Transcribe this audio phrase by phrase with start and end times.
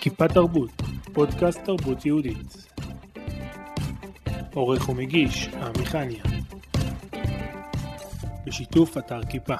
[0.00, 0.82] כיפה תרבות,
[1.12, 2.66] פודקאסט תרבות יהודית.
[4.54, 6.22] עורך ומגיש, עמיחניה.
[8.46, 9.54] בשיתוף אתר כיפה.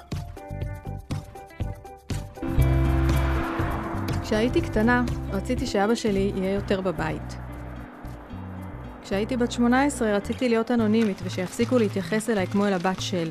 [4.23, 7.37] כשהייתי קטנה, רציתי שאבא שלי יהיה יותר בבית.
[9.05, 13.31] כשהייתי בת 18 רציתי להיות אנונימית ושיפסיקו להתייחס אליי כמו אל הבת של.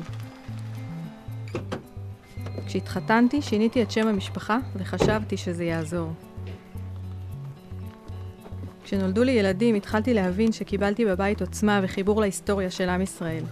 [2.66, 6.29] כשהתחתנתי שיניתי את שם המשפחה וחשבתי שזה יעזור.
[8.90, 13.42] כשנולדו לי ילדים התחלתי להבין שקיבלתי בבית עוצמה וחיבור להיסטוריה של עם ישראל.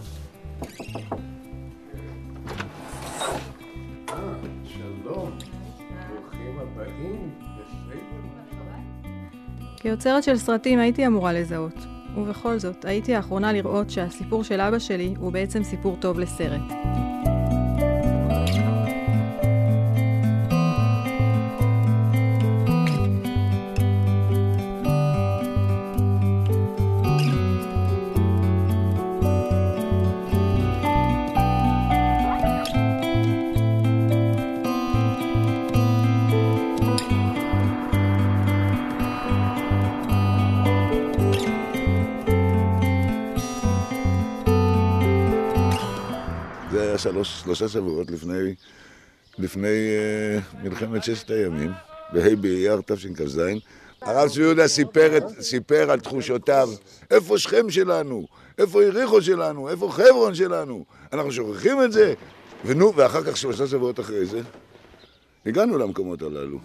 [9.77, 11.87] כיוצרת של סרטים הייתי אמורה לזהות,
[12.17, 16.98] ובכל זאת, הייתי האחרונה לראות שהסיפור של אבא שלי הוא בעצם סיפור טוב לסרט.
[46.99, 48.55] שלוש, שלושה שבועות לפני,
[49.39, 51.71] לפני uh, מלחמת ששת הימים,
[52.13, 53.41] בה' באייר תשכ"ז.
[54.03, 56.69] הרב צבי יהודה סיפר, את, סיפר על תחושותיו,
[57.11, 58.27] איפה שכם שלנו?
[58.59, 59.69] איפה יריחו שלנו?
[59.69, 60.85] איפה חברון שלנו?
[61.13, 62.15] אנחנו שוכחים את זה?
[62.65, 64.41] ונו, ואחר כך, שלושה שבועות אחרי זה,
[65.47, 66.59] הגענו למקומות הללו.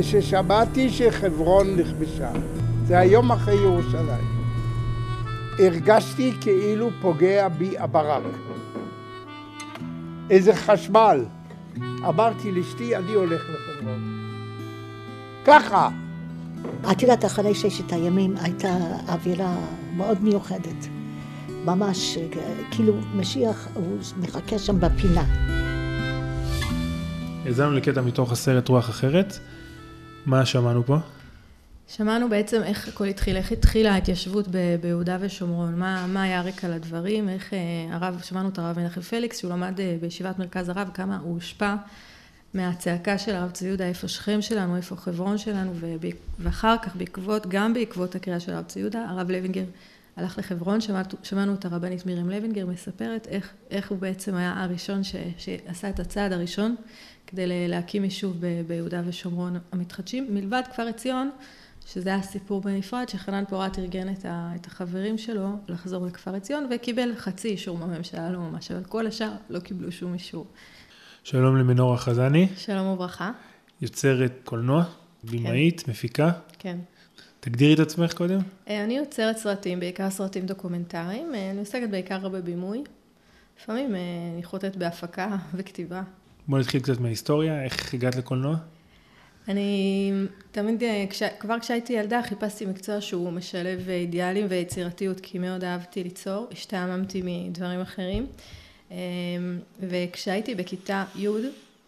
[0.00, 2.30] כששמעתי שחברון נכבשה,
[2.86, 4.38] זה היום אחרי ירושלים,
[5.58, 8.22] הרגשתי כאילו פוגע בי הברק.
[10.30, 11.24] איזה חשמל.
[12.08, 14.30] אמרתי לאשתי, אני הולך לחברון.
[15.44, 15.88] ככה.
[16.92, 18.76] את יודעת, אחרי ששת הימים הייתה
[19.08, 19.56] אווירה
[19.96, 20.88] מאוד מיוחדת.
[21.64, 22.18] ממש,
[22.70, 25.24] כאילו משיח, הוא מחכה שם בפינה.
[27.46, 29.38] האזנו לקטע מתוך הסרט רוח אחרת.
[30.28, 30.96] מה שמענו פה?
[31.88, 36.68] שמענו בעצם איך הכל התחיל, איך התחילה ההתיישבות ב- ביהודה ושומרון, מה, מה היה הרקע
[36.68, 37.58] לדברים, איך אה,
[37.90, 41.74] הרב, שמענו את הרב מנחם פליקס, שהוא למד אה, בישיבת מרכז הרב, כמה הוא הושפע
[42.54, 46.04] מהצעקה של הרב צבי יהודה, איפה שכם שלנו, איפה חברון שלנו, וב-
[46.38, 49.64] ואחר כך בעקבות, גם בעקבות הקריאה של הרב צבי יהודה, הרב לוינגר
[50.18, 55.04] הלך לחברון, שמענו, שמענו את הרבנית מרים לוינגר מספרת איך, איך הוא בעצם היה הראשון
[55.04, 56.76] ש, שעשה את הצעד הראשון
[57.26, 61.30] כדי להקים יישוב ב- ביהודה ושומרון המתחדשים, מלבד כפר עציון,
[61.86, 66.68] שזה היה סיפור בנפרד, שחנן פורת ארגן את, ה, את החברים שלו לחזור לכפר עציון,
[66.70, 70.46] וקיבל חצי אישור מהממשלה, לא ממש, אבל כל השאר לא קיבלו שום אישור.
[71.24, 73.30] שלום למנורה חזני, שלום וברכה.
[73.80, 74.84] יוצרת קולנוע,
[75.24, 76.30] במאית, מפיקה.
[76.58, 76.78] כן.
[77.48, 78.38] תגדירי את עצמך קודם.
[78.68, 81.34] אה, אני יוצרת סרטים, בעיקר סרטים דוקומנטריים.
[81.34, 82.82] אה, אני עוסקת בעיקר בבימוי.
[83.60, 84.00] לפעמים אה,
[84.34, 86.02] אני חוטאת בהפקה וכתיבה.
[86.48, 88.56] בואי נתחיל קצת מההיסטוריה, איך הגעת לקולנוע?
[89.48, 90.12] אני
[90.52, 96.48] תמיד, כש, כבר כשהייתי ילדה חיפשתי מקצוע שהוא משלב אידיאלים ויצירתיות, כי מאוד אהבתי ליצור,
[96.52, 98.26] השתעממתי מדברים אחרים.
[99.80, 101.28] וכשהייתי בכיתה י',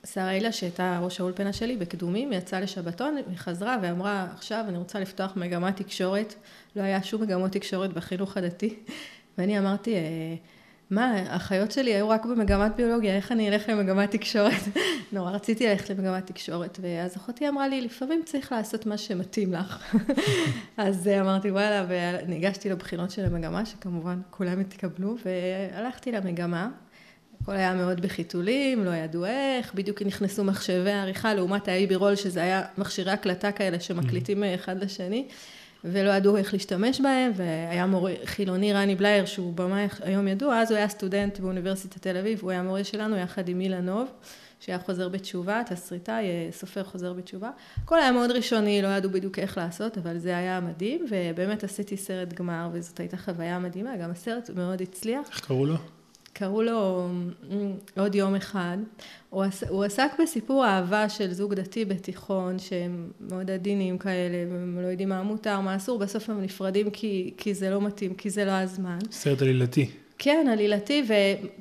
[0.07, 5.01] שרה הילה, שהייתה ראש האולפנה שלי בקדומים, יצאה לשבתון, היא חזרה ואמרה, עכשיו אני רוצה
[5.01, 6.35] לפתוח מגמת תקשורת.
[6.77, 8.75] לא היה שום מגמות תקשורת בחינוך הדתי.
[9.39, 10.01] ואני אמרתי, "אה,
[10.91, 14.61] מה, האחיות שלי היו רק במגמת ביולוגיה, איך אני אלך למגמת תקשורת?
[15.13, 19.95] נורא רציתי ללכת למגמת תקשורת, ואז אחותי אמרה לי, לפעמים צריך לעשות מה שמתאים לך.
[20.77, 26.71] אז אה, אמרתי, וואלה, וניגשתי לבחינות של המגמה, שכמובן כולם התקבלו, והלכתי למגמה.
[27.43, 32.43] הכל היה מאוד בחיתולים, לא ידעו איך, בדיוק נכנסו מחשבי העריכה, לעומת האיבי רול, שזה
[32.43, 35.27] היה מכשירי הקלטה כאלה שמקליטים אחד לשני.
[35.85, 40.71] ולא ידעו איך להשתמש בהם, והיה מורה חילוני רני בלייר, שהוא במאי היום ידוע, אז
[40.71, 44.09] הוא היה סטודנט באוניברסיטת תל אביב, הוא היה מורה שלנו יחד עם אילנוב,
[44.61, 47.51] שהיה חוזר בתשובה, תסריטאי, סופר חוזר בתשובה.
[47.85, 51.97] הכל היה מאוד ראשוני, לא ידעו בדיוק איך לעשות, אבל זה היה מדהים, ובאמת עשיתי
[51.97, 55.29] סרט גמר, וזאת הייתה חוויה מדהימה, גם הסרט מאוד הצליח.
[55.31, 55.77] איך קראו לו?
[56.33, 57.09] קראו לו
[57.97, 58.77] עוד יום אחד.
[59.31, 64.79] הוא, עס, הוא עסק בסיפור אהבה של זוג דתי בתיכון, שהם מאוד עדינים כאלה, והם
[64.83, 68.31] לא יודעים מה מותר, מה אסור, בסוף הם נפרדים כי, כי זה לא מתאים, כי
[68.31, 68.99] זה לא הזמן.
[69.11, 69.91] סרט עלילתי.
[70.19, 71.03] כן, עלילתי,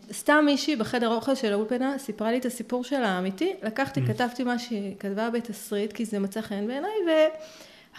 [0.09, 4.07] וסתם מישהי בחדר אוכל של האולפנה סיפרה לי את הסיפור שלה האמיתי, לקחתי, mm.
[4.07, 6.91] כתבתי מה שהיא כתבה בתסריט, כי זה מצא חן בעיניי,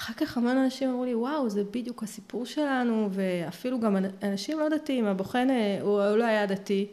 [0.00, 4.68] אחר כך המון אנשים אמרו לי, וואו, זה בדיוק הסיפור שלנו, ואפילו גם אנשים לא
[4.68, 5.48] דתיים, הבוחן,
[5.80, 6.86] הוא, הוא לא היה דתי,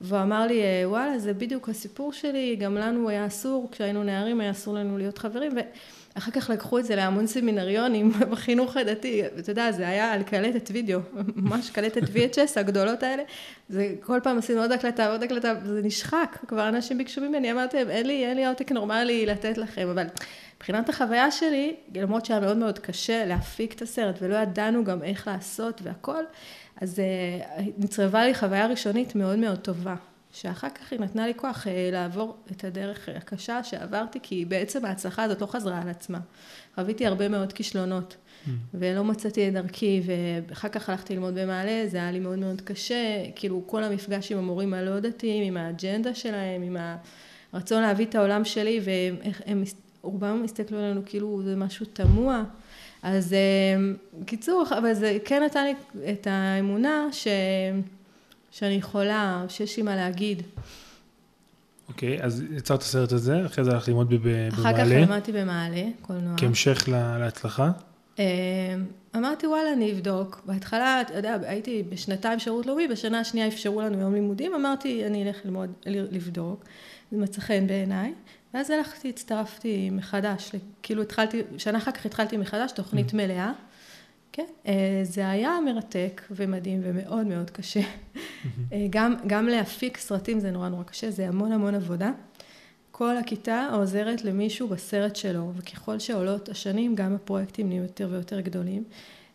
[0.00, 4.50] והוא אמר לי, וואלה, זה בדיוק הסיפור שלי, גם לנו היה אסור, כשהיינו נערים היה
[4.50, 5.52] אסור לנו להיות חברים,
[6.16, 10.70] ואחר כך לקחו את זה להמון סמינריונים בחינוך הדתי, ואתה יודע, זה היה על קלטת
[10.72, 11.00] וידאו,
[11.36, 13.22] ממש קלטת VHS הגדולות האלה,
[13.68, 17.76] זה כל פעם עשינו עוד הקלטה ועוד הקלטה, זה נשחק, כבר אנשים ביקשו ממני, אמרתי
[17.76, 20.06] להם, אין לי, אין לי עותק נורמלי לתת לכם, אבל
[20.56, 25.28] מבחינת החוויה שלי, למרות שהיה מאוד מאוד קשה להפיק את הסרט, ולא ידענו גם איך
[25.28, 26.24] לעשות והכל,
[26.80, 29.94] אז uh, נצרבה לי חוויה ראשונית מאוד מאוד טובה,
[30.34, 35.22] שאחר כך היא נתנה לי כוח uh, לעבור את הדרך הקשה שעברתי, כי בעצם ההצלחה
[35.22, 36.18] הזאת לא חזרה על עצמה.
[36.74, 38.50] חוויתי הרבה מאוד כישלונות, mm.
[38.74, 40.02] ולא מצאתי את דרכי,
[40.48, 44.38] ואחר כך הלכתי ללמוד במעלה, זה היה לי מאוד מאוד קשה, כאילו כל המפגש עם
[44.38, 46.76] המורים הלא דתיים, עם האג'נדה שלהם, עם
[47.52, 49.64] הרצון להביא את העולם שלי, ואיך הם,
[50.02, 52.44] רובם הסתכלו עלינו כאילו זה משהו תמוה.
[53.02, 55.74] אז אה, אבל זה כן נתן לי
[56.12, 57.28] את האמונה ש...
[58.54, 60.42] שאני יכולה, שיש לי מה להגיד.
[61.88, 64.48] אוקיי, okay, אז יצרת את הסרט הזה, אחרי זה הלכת ללמוד במעלה.
[64.48, 66.34] אחר כך למדתי במעלה, קולנוע.
[66.36, 67.70] כהמשך להצלחה?
[68.18, 68.24] אה,
[69.16, 70.42] אמרתי, וואלה, אני אבדוק.
[70.46, 75.28] בהתחלה, אתה יודע, הייתי בשנתיים שירות לאומי, בשנה השנייה אפשרו לנו יום לימודים, אמרתי, אני
[75.28, 76.64] אלך ללמוד, לבדוק.
[77.12, 78.14] זה מצא חן בעיניי.
[78.54, 80.52] ואז הלכתי, הצטרפתי מחדש,
[80.82, 83.16] כאילו התחלתי, שנה אחר כך התחלתי מחדש, תוכנית mm.
[83.16, 83.52] מלאה.
[84.36, 87.80] כן, אה, זה היה מרתק ומדהים ומאוד מאוד קשה.
[87.80, 88.74] Mm-hmm.
[88.90, 92.12] גם, גם להפיק סרטים זה נורא נורא קשה, זה המון המון עבודה.
[92.90, 98.84] כל הכיתה עוזרת למישהו בסרט שלו, וככל שעולות השנים, גם הפרויקטים נהיו יותר ויותר גדולים.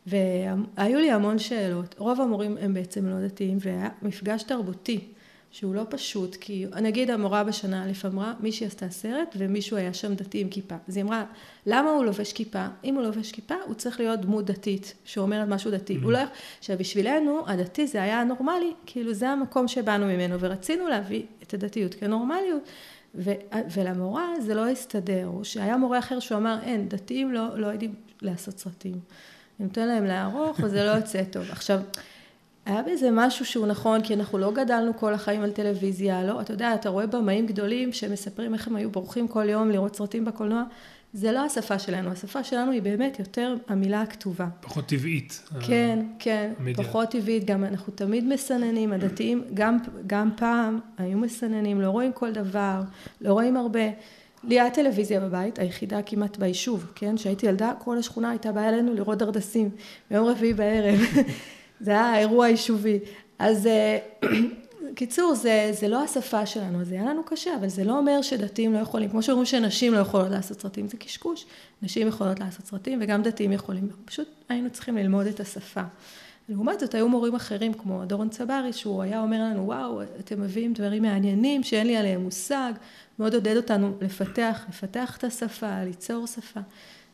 [0.07, 1.95] והיו לי המון שאלות.
[1.97, 5.07] רוב המורים הם בעצם לא דתיים, והיה מפגש תרבותי.
[5.51, 10.13] שהוא לא פשוט, כי נגיד המורה בשנה א' אמרה, מישהי עשתה סרט ומישהו היה שם
[10.13, 10.75] דתי עם כיפה.
[10.87, 11.23] אז היא אמרה,
[11.65, 12.65] למה הוא לובש כיפה?
[12.83, 15.95] אם הוא לובש כיפה, הוא צריך להיות דמות דתית, שאומרת משהו דתי.
[15.95, 16.03] Mm-hmm.
[16.03, 16.19] הוא לא...
[16.59, 21.95] עכשיו, בשבילנו, הדתי זה היה נורמלי, כאילו זה המקום שבאנו ממנו, ורצינו להביא את הדתיות
[21.95, 22.63] כנורמליות.
[23.15, 23.31] ו-
[23.73, 27.95] ולמורה זה לא הסתדר, או שהיה מורה אחר שהוא אמר, אין, דתיים לא, לא יודעים
[28.21, 28.99] לעשות סרטים.
[29.59, 31.51] אני נותן להם לערוך, וזה לא יוצא טוב.
[31.51, 31.79] עכשיו,
[32.65, 36.53] היה בזה משהו שהוא נכון, כי אנחנו לא גדלנו כל החיים על טלוויזיה, לא, אתה
[36.53, 40.63] יודע, אתה רואה במאים גדולים שמספרים איך הם היו בורחים כל יום לראות סרטים בקולנוע,
[41.13, 44.47] זה לא השפה שלנו, השפה שלנו היא באמת יותר המילה הכתובה.
[44.61, 45.43] פחות טבעית.
[45.67, 46.85] כן, כן, המדיה.
[46.85, 49.77] פחות טבעית, גם אנחנו תמיד מסננים, הדתיים גם,
[50.07, 52.81] גם פעם היו מסננים, לא רואים כל דבר,
[53.21, 53.89] לא רואים הרבה.
[54.43, 57.15] לי היה טלוויזיה בבית, היחידה כמעט ביישוב, כן?
[57.15, 59.69] כשהייתי ילדה, כל השכונה הייתה באה אלינו לראות דרדסים,
[60.11, 60.99] ביום רביעי בערב.
[61.79, 62.99] זה היה אירוע יישובי.
[63.39, 63.97] אז אה,
[64.95, 68.73] קיצור, זה, זה לא השפה שלנו, זה היה לנו קשה, אבל זה לא אומר שדתיים
[68.73, 71.45] לא יכולים, כמו שאומרים שנשים לא יכולות לעשות סרטים, זה קשקוש.
[71.81, 75.81] נשים יכולות לעשות סרטים וגם דתיים יכולים, פשוט היינו צריכים ללמוד את השפה.
[76.49, 80.73] לעומת זאת, היו מורים אחרים, כמו דורון צברי, שהוא היה אומר לנו, וואו, אתם מביאים
[80.73, 82.73] דברים מעניינים שאין לי עליהם מושג,
[83.19, 86.59] מאוד עודד אותנו לפתח, לפתח את השפה, ליצור שפה.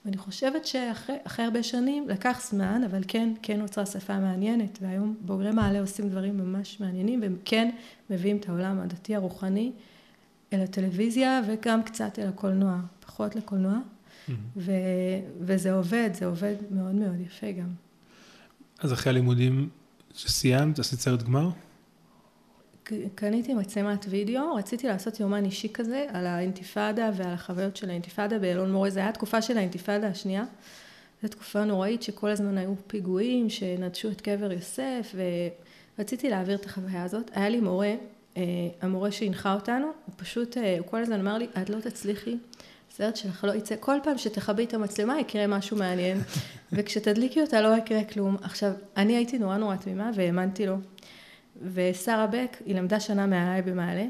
[0.06, 5.52] ואני חושבת שאחרי הרבה שנים, לקח זמן, אבל כן, כן נוצרה שפה מעניינת, והיום בוגרי
[5.52, 7.72] מעלה עושים דברים ממש מעניינים, והם כן
[8.10, 9.72] מביאים את העולם הדתי הרוחני
[10.54, 14.32] אל הטלוויזיה, וגם קצת אל הקולנוע, פחות לקולנוע, mm-hmm.
[14.56, 14.72] ו-
[15.42, 17.70] וזה עובד, זה עובד מאוד מאוד יפה גם.
[18.80, 19.70] אז אחרי הלימודים
[20.14, 21.50] שסיימת, עשית סרט גמר?
[23.16, 28.72] קניתי מצלמת וידאו, רציתי לעשות יומן אישי כזה על האינתיפאדה ועל החוויות של האינתיפאדה באלון
[28.72, 30.44] מורה, זו הייתה תקופה של האינתיפאדה השנייה,
[31.24, 35.16] זו תקופה נוראית שכל הזמן היו פיגועים שנטשו את קבר יוסף
[35.98, 37.94] ורציתי להעביר את החוויה הזאת, היה לי מורה,
[38.38, 38.44] אה,
[38.82, 42.38] המורה שהנחה אותנו, הוא פשוט, אה, הוא כל הזמן אמר לי, את לא תצליחי,
[42.92, 46.18] הסרט שלך לא יצא, כל פעם שתכבי את המצלמה יקרה משהו מעניין.
[46.74, 48.38] וכשתדליקי אותה לא יקרה כלום.
[48.42, 50.76] עכשיו, אני הייתי נורא נורא תמימה והאמנתי לו.
[51.74, 54.06] ושרה בק, היא למדה שנה מעליי במעלה,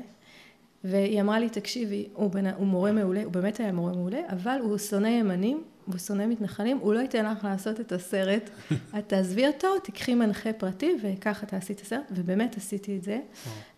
[0.84, 2.48] והיא אמרה לי, תקשיבי, הוא, בנ...
[2.48, 6.78] הוא מורה מעולה, הוא באמת היה מורה מעולה, אבל הוא שונא ימנים, הוא שונא מתנחלים,
[6.78, 8.50] הוא לא ייתן לך לעשות את הסרט,
[8.98, 13.20] את תעזבי אותו, תקחי מנחה פרטי, וככה תעשי את הסרט, ובאמת עשיתי את זה.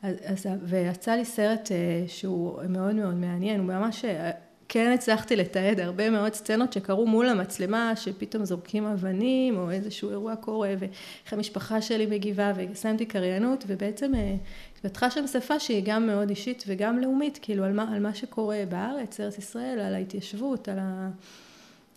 [0.01, 4.31] אז, אז, ויצא לי סרט אה, שהוא מאוד מאוד מעניין, הוא ממש אה,
[4.69, 10.35] כן הצלחתי לתעד הרבה מאוד סצנות שקרו מול המצלמה, שפתאום זורקים אבנים, או איזשהו אירוע
[10.35, 14.35] קורה, ואיך המשפחה שלי מגיבה, ושמתי קריינות, ובעצם אה,
[14.73, 18.63] התפתחה שם שפה שהיא גם מאוד אישית וגם לאומית, כאילו על מה, על מה שקורה
[18.69, 21.09] בארץ, ארץ ישראל, על ההתיישבות, על ה...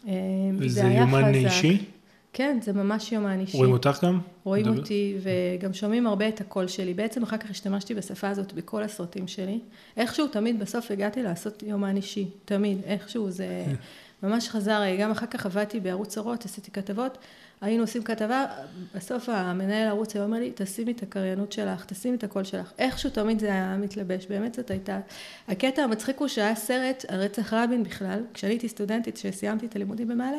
[0.09, 0.12] אה,
[0.59, 1.85] וזה יומן אישי?
[2.33, 3.57] כן, זה ממש יומן אישי.
[3.57, 4.21] רואים אותך גם?
[4.45, 4.79] רואים דבר.
[4.79, 6.95] אותי, וגם שומעים הרבה את הקול שלי.
[6.95, 9.61] בעצם אחר כך השתמשתי בשפה הזאת בכל הסרטים שלי.
[9.97, 13.65] איכשהו תמיד בסוף הגעתי לעשות יומן אישי, תמיד, איכשהו זה...
[14.23, 17.19] ממש חזר, גם אחר כך עבדתי בערוץ אורות, עשיתי כתבות,
[17.61, 18.47] היינו עושים כתבה,
[18.95, 22.73] בסוף המנהל הערוץ היה אומר לי, תשימי את הקריינות שלך, תשימי את הקול שלך.
[22.79, 25.00] איכשהו תמיד זה היה מתלבש, באמת זאת הייתה...
[25.49, 30.09] הקטע המצחיק הוא שהיה סרט על רצח רבין בכלל, כשאני הייתי סטודנטית, כשסיימתי את הלימודים
[30.09, 30.37] במעלה,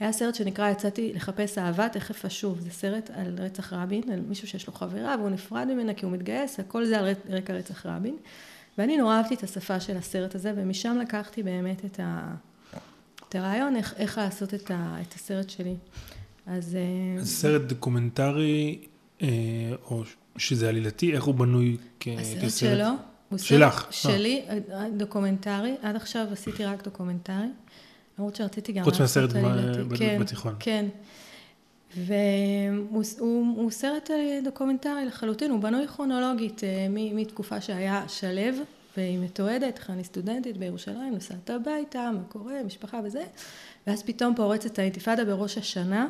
[0.00, 2.60] היה סרט שנקרא יצאתי לחפש אהבה, תכף אשוב.
[2.60, 6.12] זה סרט על רצח רבין, על מישהו שיש לו חברה והוא נפרד ממנה כי הוא
[6.12, 8.16] מתגייס, הכל זה על רקע רצח רבין.
[8.78, 12.34] ואני נורא אהבתי את השפה של הסרט הזה, ומשם לקחתי באמת את, ה...
[13.28, 14.96] את הרעיון איך, איך לעשות את, ה...
[15.02, 15.74] את הסרט שלי.
[16.46, 16.76] אז...
[16.76, 18.78] אה, סרט דוקומנטרי,
[19.22, 19.28] אה,
[19.84, 20.02] או
[20.36, 22.08] שזה עלילתי, איך הוא בנוי כ...
[22.18, 22.70] הסרט כסרט?
[22.76, 22.88] שלו,
[23.28, 27.48] הוא שלך, סרט שלי, אה, דוקומנטרי, עד עכשיו עשיתי רק דוקומנטרי,
[28.18, 29.32] למרות שרציתי גם חוץ מהסרט
[29.98, 30.54] כן, בתיכון.
[30.60, 30.86] כן.
[31.96, 34.10] והוא הוא, הוא סרט
[34.44, 38.62] דוקומנטרי לחלוטין, הוא בנוי כרונולוגית אה, מ- מתקופה שהיה שלו,
[38.96, 43.24] והיא מתועדת, איך אני סטודנטית בירושלים, נוסעת הביתה, מה קורה, משפחה וזה,
[43.86, 46.08] ואז פתאום פורצת האינתיפאדה בראש השנה, אה,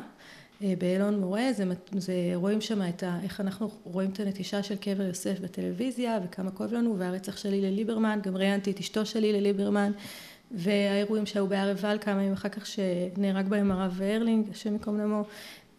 [0.61, 1.63] באלון מורה, זה,
[1.97, 6.51] זה רואים שם את ה, איך אנחנו רואים את הנטישה של קבר יוסף בטלוויזיה, וכמה
[6.51, 9.91] כואב לנו, והרצח של הלל ליברמן, גם ראיינתי את אשתו של הלל ליברמן,
[10.51, 15.23] והאירועים שהיו בהר עיבל כמה ימים אחר כך שנהרג בהם הרב הרלינג, השם ייקום דמו,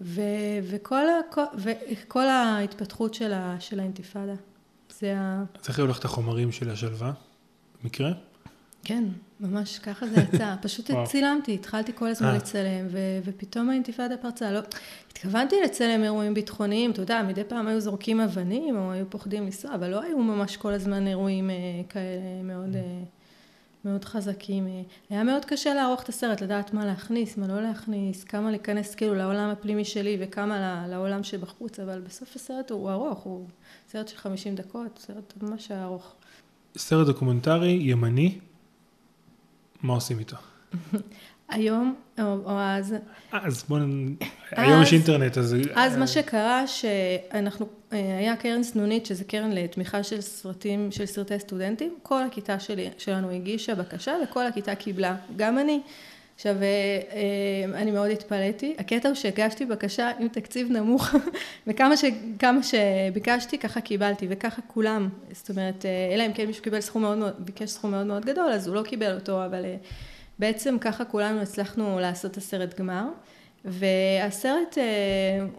[0.00, 0.20] ו,
[0.62, 4.34] וכל, ה, כל, וכל ההתפתחות של, ה, של האינתיפאדה.
[4.98, 5.44] זה ה...
[5.60, 7.12] אז איך את החומרים של השלווה?
[7.82, 8.12] במקרה?
[8.86, 9.04] כן,
[9.40, 10.54] ממש ככה זה יצא.
[10.62, 10.90] פשוט.
[11.04, 12.36] צילמתי, התחלתי כל הזמן אה.
[12.36, 14.52] לצלם, ו- ופתאום האינתיפאדה פרצה.
[14.52, 14.60] לא,
[15.12, 19.74] התכוונתי לצלם אירועים ביטחוניים, אתה יודע, מדי פעם היו זורקים אבנים, או היו פוחדים לנסוע,
[19.74, 21.54] אבל לא היו ממש כל הזמן אירועים אה,
[21.88, 22.82] כאלה מאוד, אה,
[23.84, 24.66] מאוד חזקים.
[24.66, 24.82] אה.
[25.10, 29.14] היה מאוד קשה לערוך את הסרט, לדעת מה להכניס, מה לא להכניס, כמה להיכנס כאילו
[29.14, 33.46] לעולם הפנימי שלי וכמה ל- לעולם שבחוץ, אבל בסוף הסרט הוא ארוך, הוא
[33.88, 36.14] סרט של 50 דקות, סרט ממש ארוך.
[36.76, 38.38] סרט דוקומנטרי ימני,
[39.82, 40.36] מה עושים איתו?
[41.48, 42.94] היום, או, או אז,
[43.32, 43.82] אז בואו.
[44.50, 45.56] היום יש אינטרנט, אז...
[45.74, 51.38] אז מה שקרה שאנחנו, אה, היה קרן סנונית, שזה קרן לתמיכה של סרטים, של סרטי
[51.38, 55.80] סטודנטים, כל הכיתה שלי, שלנו הגישה בקשה וכל הכיתה קיבלה, גם אני.
[56.36, 61.14] עכשיו, אה, אה, אני מאוד התפלאתי, הקטע הוא שהגשתי בקשה עם תקציב נמוך,
[61.66, 62.04] וכמה ש,
[62.62, 67.18] שביקשתי, ככה קיבלתי, וככה כולם, זאת אומרת, אה, אלא אם כן מישהו קיבל סכום מאוד
[67.18, 69.64] מאוד, ביקש סכום מאוד מאוד גדול, אז הוא לא קיבל אותו, אבל
[70.38, 73.04] בעצם ככה כולנו הצלחנו לעשות את הסרט גמר.
[73.64, 74.78] והסרט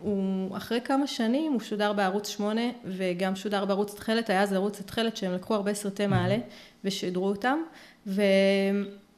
[0.02, 4.80] הוא אחרי כמה שנים הוא שודר בערוץ 8 וגם שודר בערוץ תכלת, היה אז ערוץ
[4.80, 6.38] התכלת שהם לקחו הרבה סרטי מעלה
[6.84, 7.60] ושידרו אותם.
[8.08, 8.22] ו...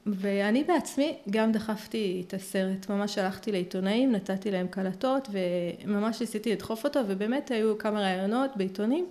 [0.09, 6.83] ואני בעצמי גם דחפתי את הסרט, ממש הלכתי לעיתונאים, נתתי להם קלטות וממש ניסיתי לדחוף
[6.83, 9.05] אותו ובאמת היו כמה ראיונות בעיתונים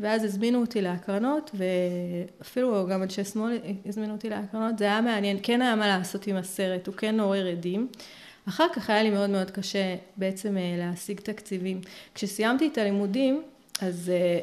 [0.00, 5.62] ואז הזמינו אותי להקרנות ואפילו גם אנשי שמאל הזמינו אותי להקרנות, זה היה מעניין, כן
[5.62, 7.88] היה מה לעשות עם הסרט, הוא כן עורר עדים
[8.48, 11.80] אחר כך היה לי מאוד מאוד קשה בעצם אה, להשיג תקציבים.
[12.14, 13.42] כשסיימתי את הלימודים,
[13.80, 14.38] אז אה,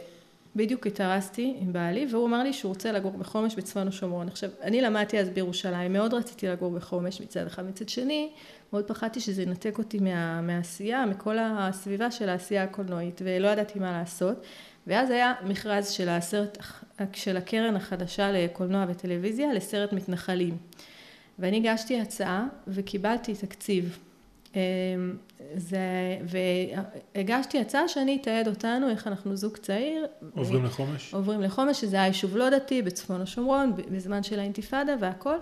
[0.58, 4.28] בדיוק התארסתי עם בעלי, והוא אמר לי שהוא רוצה לגור בחומש בצפון השומרון.
[4.28, 7.66] עכשיו, אני למדתי אז בירושלים, מאוד רציתי לגור בחומש מצד אחד.
[7.66, 8.30] מצד שני,
[8.74, 13.92] מאוד פחדתי שזה ינתק אותי מה, מהעשייה, מכל הסביבה של העשייה הקולנועית, ולא ידעתי מה
[13.92, 14.46] לעשות.
[14.88, 16.58] ואז היה מכרז של הסרט,
[17.14, 20.58] של הקרן החדשה לקולנוע וטלוויזיה לסרט מתנחלים.
[21.40, 24.00] ואני הגשתי הצעה וקיבלתי תקציב.
[24.56, 24.60] אמ,
[25.56, 25.80] זה,
[27.16, 30.06] והגשתי הצעה שאני אתעד אותנו, איך אנחנו זוג צעיר.
[30.36, 31.14] עוברים לחומש?
[31.14, 35.38] עוברים לחומש, שזה היה יישוב לא דתי בצפון השומרון, בזמן של האינתיפאדה והכל.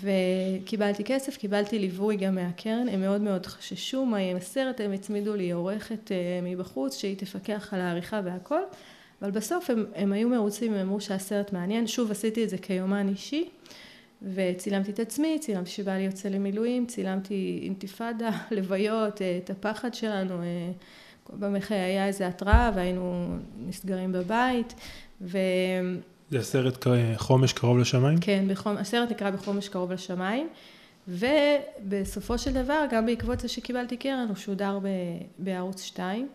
[0.00, 4.92] וקיבלתי כסף, קיבלתי ליווי גם מהקרן, הם מאוד מאוד חששו מה יהיה עם הסרט, הם
[4.92, 8.60] הצמידו לי עורכת אה, מבחוץ שהיא תפקח על העריכה והכל,
[9.22, 13.08] אבל בסוף הם, הם היו מרוצים, הם אמרו שהסרט מעניין, שוב עשיתי את זה כיומן
[13.08, 13.48] אישי.
[14.22, 20.70] וצילמתי את עצמי, צילמתי שבעלי יוצא למילואים, צילמתי אינתיפאדה, לוויות, אה, את הפחד שלנו, אה,
[21.32, 24.74] במחי היה איזה התראה והיינו נסגרים בבית,
[25.20, 25.38] ו...
[26.30, 28.18] זה הסרט חומש קרוב לשמיים?
[28.20, 28.76] כן, בחומ...
[28.76, 30.48] הסרט נקרא בחומש קרוב לשמיים,
[31.08, 34.88] ובסופו של דבר, גם בעקבות זה שקיבלתי קרן, הוא שודר ב...
[35.38, 36.28] בערוץ 2,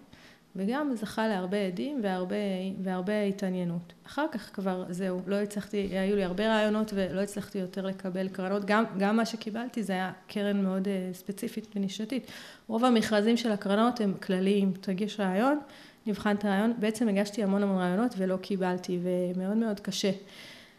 [0.55, 2.35] וגם זכה להרבה עדים והרבה,
[2.83, 3.93] והרבה התעניינות.
[4.07, 8.65] אחר כך כבר זהו, לא הצלחתי, היו לי הרבה רעיונות ולא הצלחתי יותר לקבל קרנות,
[8.65, 12.31] גם, גם מה שקיבלתי זה היה קרן מאוד uh, ספציפית ונישתית.
[12.67, 15.59] רוב המכרזים של הקרנות הם כלליים, תגיש רעיון,
[16.05, 20.11] נבחן את הרעיון, בעצם הגשתי המון המון רעיונות ולא קיבלתי, ומאוד מאוד קשה.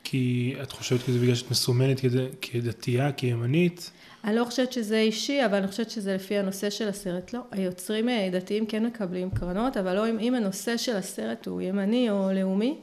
[0.05, 3.91] כי את חושבת שזה בגלל שאת מסומנת כד- כדתייה, כימנית?
[4.25, 7.33] אני לא חושבת שזה אישי, אבל אני חושבת שזה לפי הנושא של הסרט.
[7.33, 12.11] לא, היוצרים אה, דתיים כן מקבלים קרנות, אבל לא אם, הנושא של הסרט הוא ימני
[12.11, 12.79] או לאומי,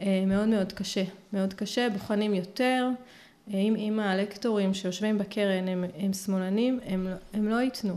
[0.00, 1.04] אה, מאוד מאוד קשה.
[1.32, 2.88] מאוד קשה, בוחנים יותר,
[3.48, 7.96] אם, אם הלקטורים שיושבים בקרן הם, הם שמאלנים, הם, לא- הם לא ייתנו.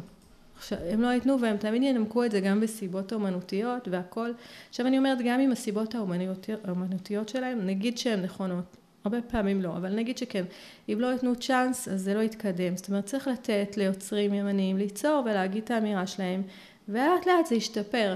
[0.71, 4.31] הם לא ייתנו והם תמיד ינמקו את זה גם בסיבות אומנותיות והכל.
[4.69, 9.69] עכשיו אני אומרת, גם אם הסיבות האומנותיות, האומנותיות שלהם, נגיד שהן נכונות, הרבה פעמים לא,
[9.69, 10.45] אבל נגיד שכן,
[10.89, 12.77] אם לא ייתנו צ'אנס, אז זה לא יתקדם.
[12.77, 16.41] זאת אומרת, צריך לתת ליוצרים ימניים ליצור ולהגיד את האמירה שלהם,
[16.89, 18.15] ולאט לאט זה ישתפר.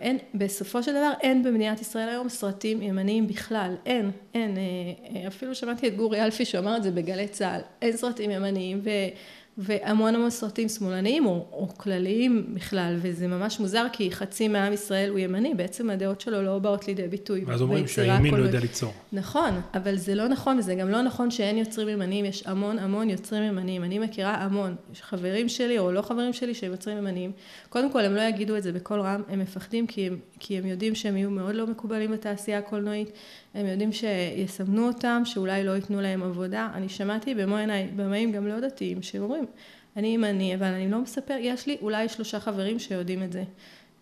[0.00, 4.62] אין, בסופו של דבר אין במדינת ישראל היום סרטים ימניים בכלל, אין, אין, אה,
[5.22, 8.90] אה, אפילו שמעתי את גורי אלפי שאמר את זה בגלי צה"ל, אין סרטים ימניים, ו...
[9.58, 15.10] והמון המון סרטים שמאלניים או, או כלליים בכלל, וזה ממש מוזר כי חצי מעם ישראל
[15.10, 17.44] הוא ימני, בעצם הדעות שלו לא באות לידי ביטוי.
[17.46, 18.92] ואז אומרים שהימין לא יודע ליצור.
[19.12, 23.10] נכון, אבל זה לא נכון, וזה גם לא נכון שאין יוצרים ימניים, יש המון המון
[23.10, 27.32] יוצרים ימניים, אני מכירה המון, יש חברים שלי או לא חברים שלי שהם יוצרים ימניים,
[27.68, 30.66] קודם כל הם לא יגידו את זה בקול רם, הם מפחדים כי הם, כי הם
[30.66, 33.10] יודעים שהם יהיו מאוד לא מקובלים בתעשייה הקולנועית,
[33.54, 36.70] הם יודעים שיסמנו אותם, שאולי לא ייתנו להם עבודה.
[36.74, 39.44] אני שמעתי במו עיניי במאים גם לא דתיים, שהם אומרים,
[39.96, 43.44] אני ימני, אבל אני לא מספר, יש לי אולי שלושה חברים שיודעים את זה.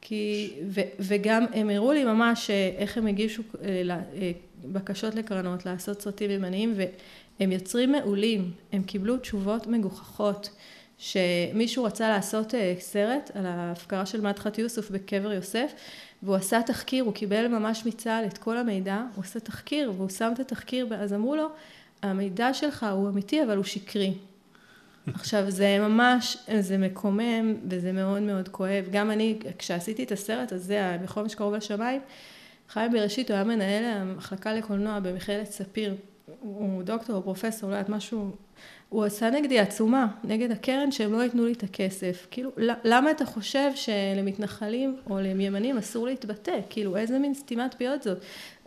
[0.00, 4.32] כי, ו, וגם הם הראו לי ממש אה, איך הם הגישו אה, אה,
[4.64, 10.50] בקשות לקרנות לעשות סרטים ימניים, והם יוצרים מעולים, הם קיבלו תשובות מגוחכות.
[10.98, 15.72] שמישהו רצה לעשות סרט על ההפקרה של מדחת יוסוף בקבר יוסף
[16.22, 20.30] והוא עשה תחקיר, הוא קיבל ממש מצה"ל את כל המידע, הוא עשה תחקיר והוא שם
[20.34, 21.48] את התחקיר, אז אמרו לו,
[22.02, 24.14] המידע שלך הוא אמיתי אבל הוא שקרי.
[25.14, 28.84] עכשיו זה ממש, זה מקומם וזה מאוד מאוד כואב.
[28.90, 32.00] גם אני, כשעשיתי את הסרט הזה, בכל מה שקרוב לשמיים,
[32.68, 35.94] חיים בראשית, הוא היה מנהל המחלקה לקולנוע במכללת ספיר.
[36.40, 38.30] הוא דוקטור, או פרופסור, לא יודעת, משהו
[38.88, 42.26] הוא עשה נגדי עצומה, נגד הקרן שהם לא ייתנו לי את הכסף.
[42.30, 42.50] כאילו,
[42.84, 46.60] למה אתה חושב שלמתנחלים או לימנים אסור להתבטא?
[46.70, 48.18] כאילו, איזה מין סתימת פיות זאת?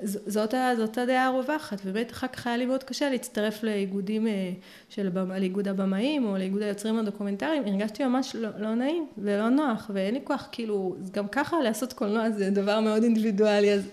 [0.02, 4.52] זאת, זאת הדעה הרווחת, ובאמת אחר כך היה לי מאוד קשה להצטרף לאיגודים אה,
[4.90, 5.10] של,
[5.40, 10.22] לאיגוד הבמאים או לאיגוד היוצרים הדוקומנטריים, הרגשתי ממש לא, לא נעים ולא נוח, ואין לי
[10.24, 13.90] כוח, כאילו, גם ככה לעשות קולנוע זה דבר מאוד אינדיבידואלי, אז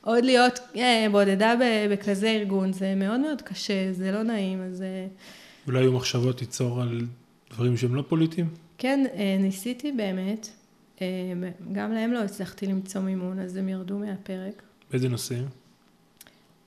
[0.00, 1.54] עוד להיות אה, בודדה
[1.90, 4.84] בכזה ארגון, זה מאוד מאוד קשה, זה לא נעים, אז...
[5.66, 7.06] אולי היו מחשבות ליצור על
[7.50, 8.48] דברים שהם לא פוליטיים?
[8.78, 10.48] כן, אה, ניסיתי באמת.
[11.02, 11.06] אה,
[11.72, 14.62] גם להם לא הצלחתי למצוא מימון, אז הם ירדו מהפרק.
[14.90, 15.34] באיזה נושא?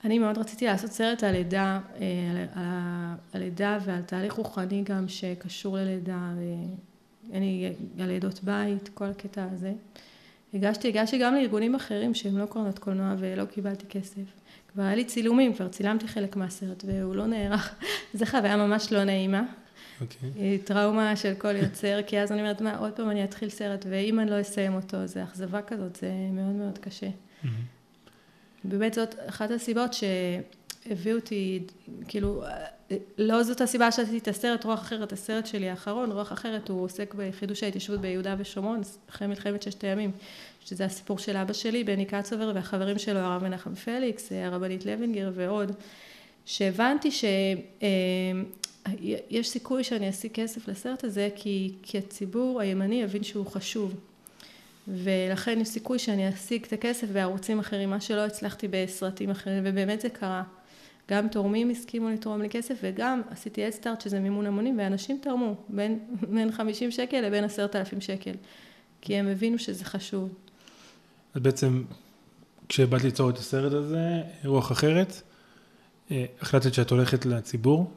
[0.04, 5.76] אני מאוד רציתי לעשות סרט על לידה, אה, על הלידה ועל תהליך רוחני גם שקשור
[5.76, 6.32] ללידה,
[7.32, 9.72] אני, על לידות בית, כל הקטע הזה.
[10.54, 14.22] הגשתי, הגשתי גם לארגונים אחרים שהם לא קורנות קולנוע ולא קיבלתי כסף.
[14.72, 17.74] כבר היה לי צילומים, כבר צילמתי חלק מהסרט והוא לא נערך.
[18.14, 19.42] זו חוויה ממש לא נעימה.
[20.00, 20.30] אוקיי.
[20.34, 20.66] Okay.
[20.66, 24.20] טראומה של כל יוצר, כי אז אני אומרת, מה, עוד פעם אני אתחיל סרט, ואם
[24.20, 27.06] אני לא אסיים אותו, זה אכזבה כזאת, זה מאוד מאוד קשה.
[27.06, 27.46] Mm-hmm.
[28.64, 29.92] באמת זאת אחת הסיבות
[30.84, 31.62] שהביאו אותי,
[32.08, 32.44] כאילו,
[33.18, 37.14] לא זאת הסיבה שעשיתי את הסרט, רוח אחרת, הסרט שלי האחרון, רוח אחרת, הוא עוסק
[37.14, 40.10] בחידוש ההתיישבות ביהודה ושומרון, אחרי מלחמת ששת הימים.
[40.64, 45.72] שזה הסיפור של אבא שלי, בני קצובר, והחברים שלו, הרב מנחם פליקס, הרבנית לוינגר ועוד,
[46.46, 47.62] שהבנתי שיש
[49.32, 53.94] אה, סיכוי שאני אשיג כסף לסרט הזה, כי, כי הציבור הימני יבין שהוא חשוב.
[54.88, 60.00] ולכן יש סיכוי שאני אשיג את הכסף בערוצים אחרים, מה שלא הצלחתי בסרטים אחרים, ובאמת
[60.00, 60.42] זה קרה.
[61.10, 65.98] גם תורמים הסכימו לתרום לי כסף, וגם עשיתי אדסטארט שזה מימון המונים, ואנשים תרמו בין,
[66.34, 68.32] בין 50 שקל לבין 10,000 שקל,
[69.00, 70.34] כי הם הבינו שזה חשוב.
[71.34, 71.82] אז בעצם,
[72.68, 75.22] כשבאת ליצור את הסרט הזה, רוח אחרת,
[76.10, 77.92] אה, החלטת שאת הולכת לציבור,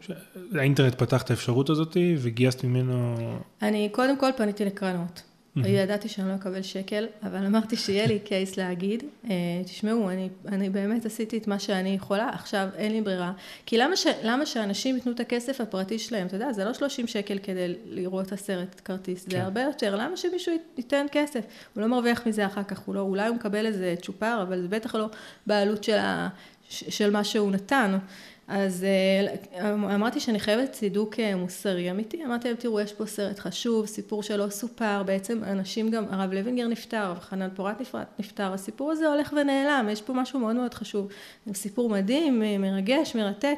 [0.56, 3.15] האינטרנט פתח את האפשרות הזאת וגייסת ממנו...
[3.62, 5.23] אני קודם כל פניתי לקרנות.
[5.58, 5.68] Mm-hmm.
[5.68, 9.36] ידעתי שאני לא אקבל שקל, אבל אמרתי שיהיה לי קייס להגיד, אה,
[9.66, 13.32] תשמעו, אני, אני באמת עשיתי את מה שאני יכולה, עכשיו אין לי ברירה.
[13.66, 16.28] כי למה, ש, למה שאנשים ייתנו את הכסף הפרטי שלהם?
[16.28, 19.32] אתה יודע, זה לא 30 שקל כדי לראות את הסרט כרטיס, כן.
[19.32, 19.96] זה הרבה יותר.
[19.96, 21.42] למה שמישהו ייתן כסף?
[21.74, 24.68] הוא לא מרוויח מזה אחר כך, הוא לא, אולי הוא מקבל איזה צ'ופר, אבל זה
[24.68, 25.10] בטח לא
[25.48, 26.30] בעלות של, ה,
[26.70, 27.98] של מה שהוא נתן.
[28.47, 33.39] אז אה, אמרתי שאני חייבת צידוק אה, מוסרי אמיתי, אמרתי להם תראו יש פה סרט
[33.39, 37.82] חשוב, סיפור שלא סופר, בעצם אנשים גם, הרב לוינגר נפטר, הרב חנן פורת
[38.19, 41.08] נפטר, הסיפור הזה הולך ונעלם, יש פה משהו מאוד מאוד חשוב,
[41.53, 43.58] סיפור מדהים, אה, מרגש, מרתק,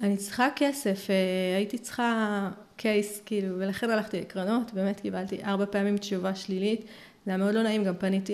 [0.00, 1.08] אני צריכה כסף,
[1.56, 6.84] הייתי צריכה קייס כאילו, ולכן הלכתי לקרנות, באמת קיבלתי ארבע פעמים תשובה שלילית
[7.26, 8.32] זה היה מאוד לא נעים, גם פניתי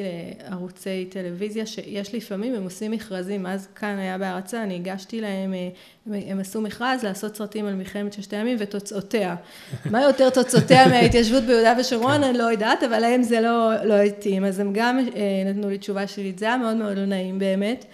[0.49, 5.69] לערוצי טלוויזיה, שיש לפעמים, הם עושים מכרזים, אז כאן היה בהרצה, אני הגשתי להם, אה,
[6.07, 9.37] הם עשו מכרז לעשות סרטים על מלחמת ששת הימים ותוצאותיה.
[9.91, 14.45] מה יותר תוצאותיה מההתיישבות ביהודה ושומרון, אני לא יודעת, אבל להם זה לא, לא התאים,
[14.45, 17.85] אז הם גם אה, נתנו לי תשובה שלילית, זה היה מאוד מאוד לא נעים באמת.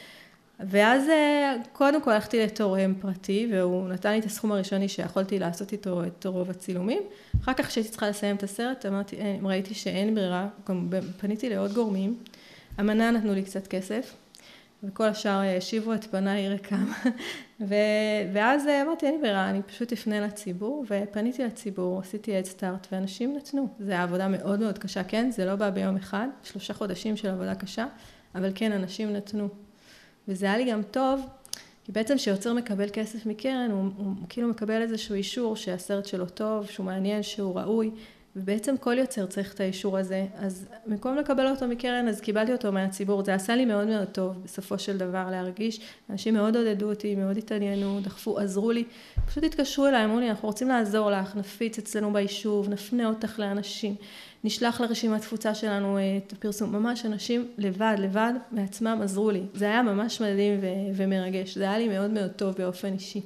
[0.60, 5.72] ואז אה, קודם כל הלכתי לתורם פרטי, והוא נתן לי את הסכום הראשוני שיכולתי לעשות
[5.72, 7.02] איתו את רוב הצילומים.
[7.42, 12.18] אחר כך כשהייתי צריכה לסיים את הסרט, אמרתי, ראיתי שאין ברירה, גם פניתי לעוד גורמים.
[12.80, 14.14] אמנה נתנו לי קצת כסף,
[14.82, 16.92] וכל השאר השיבו את פניי ריקם.
[18.32, 23.36] ואז אמרתי, אין לי ברירה, אני פשוט אפנה לציבור, ופניתי לציבור, עשיתי אד סטארט, ואנשים
[23.36, 23.68] נתנו.
[23.80, 25.30] זו עבודה מאוד מאוד קשה, כן?
[25.30, 27.86] זה לא בא ביום אחד, שלושה חודשים של עבודה קשה,
[28.34, 29.63] אבל כן, אנשים נתנו.
[30.28, 31.26] וזה היה לי גם טוב,
[31.84, 36.66] כי בעצם כשיוצר מקבל כסף מקרן, הוא, הוא כאילו מקבל איזשהו אישור שהסרט שלו טוב,
[36.66, 37.90] שהוא מעניין, שהוא ראוי,
[38.36, 42.72] ובעצם כל יוצר צריך את האישור הזה, אז במקום לקבל אותו מקרן, אז קיבלתי אותו
[42.72, 47.14] מהציבור, זה עשה לי מאוד מאוד טוב בסופו של דבר להרגיש, אנשים מאוד עודדו אותי,
[47.14, 48.84] מאוד התעניינו, דחפו, עזרו לי,
[49.26, 53.94] פשוט התקשרו אליי, אמרו לי, אנחנו רוצים לעזור לך, נפיץ אצלנו ביישוב, נפנה אותך לאנשים,
[54.44, 59.64] נשלח לרשימת תפוצה שלנו אה, את הפרסום, ממש אנשים לבד, לבד, מעצמם עזרו לי, זה
[59.64, 63.20] היה ממש מדהים ו- ומרגש, זה היה לי מאוד מאוד טוב באופן אישי.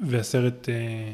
[0.00, 0.68] והסרט...
[0.68, 1.12] אה,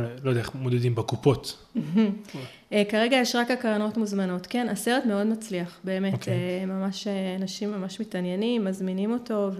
[0.00, 1.66] לא יודע איך מודדים בקופות.
[2.72, 4.46] אה, כרגע יש רק הקרנות מוזמנות.
[4.46, 6.12] כן, הסרט מאוד מצליח, באמת.
[6.12, 6.34] אוקיי.
[6.34, 9.50] אה, ממש, אה, אנשים ממש מתעניינים, מזמינים אותו.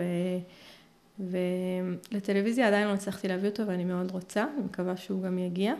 [2.10, 5.74] ולטלוויזיה עדיין לא הצלחתי להביא אותו, ואני מאוד רוצה, אני מקווה שהוא גם יגיע.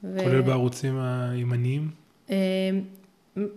[0.00, 0.40] כולל.
[0.40, 1.90] בערוצים הימניים?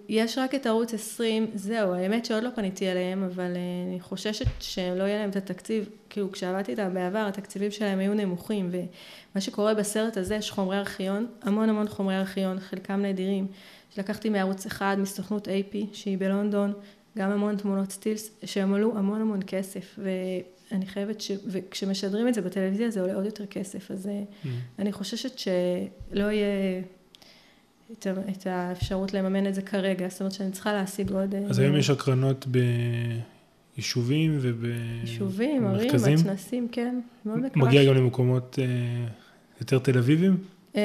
[0.09, 4.45] יש רק את ערוץ 20, זהו, האמת שעוד לא פניתי אליהם, אבל אה, אני חוששת
[4.59, 9.73] שלא יהיה להם את התקציב, כאילו כשעבדתי איתם בעבר, התקציבים שלהם היו נמוכים, ומה שקורה
[9.73, 13.47] בסרט הזה, יש חומרי ארכיון, המון המון חומרי ארכיון, חלקם נדירים,
[13.95, 16.73] שלקחתי מערוץ אחד, מסוכנות AP, שהיא בלונדון,
[17.17, 21.31] גם המון תמונות סטילס, שהם עלו המון המון כסף, ואני חייבת ש...
[21.47, 24.47] וכשמשדרים את זה בטלוויזיה זה עולה עוד יותר כסף, אז אה, mm.
[24.79, 26.81] אני חוששת שלא יהיה...
[27.93, 31.36] את, האפשרות לממן את זה כרגע, זאת אומרת שאני צריכה להשיג עוד...
[31.36, 32.45] אה, אז היום יש הקרנות
[33.76, 35.02] ביישובים ובמרכזים?
[35.02, 37.67] יישובים, ערים, מתנסים, כן, מאוד מקווה.
[37.67, 38.65] מגיע גם למקומות אה,
[39.62, 40.38] יותר תל אביבים?
[40.76, 40.82] אה,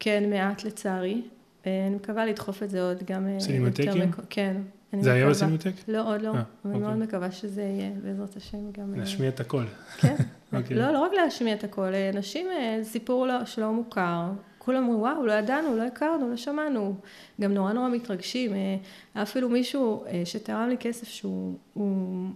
[0.00, 1.22] כן, מעט לצערי.
[1.66, 3.26] אני מקווה לדחוף את זה עוד גם...
[3.38, 4.10] סינמטקים?
[4.30, 4.56] כן.
[5.00, 5.72] זה היה בסינמטק?
[5.88, 6.30] לא, עוד לא.
[6.30, 6.80] אני אוקיי.
[6.80, 8.94] מאוד מקווה שזה יהיה, בעזרת השם גם...
[8.94, 9.64] להשמיע את הכל.
[9.98, 10.16] כן.
[10.56, 10.76] אוקיי.
[10.76, 12.46] לא, לא רק להשמיע את הכל, אנשים,
[12.82, 14.30] סיפור לא, שלא מוכר,
[14.68, 16.94] כולם אמרו, וואו, לא ידענו, לא הכרנו, לא שמענו.
[17.40, 18.52] גם נורא נורא מתרגשים.
[18.52, 18.76] היה
[19.16, 22.28] אה, אפילו מישהו אה, שתרם לי כסף שהוא הוא,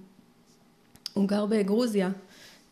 [1.15, 2.11] הוא גר בגרוזיה,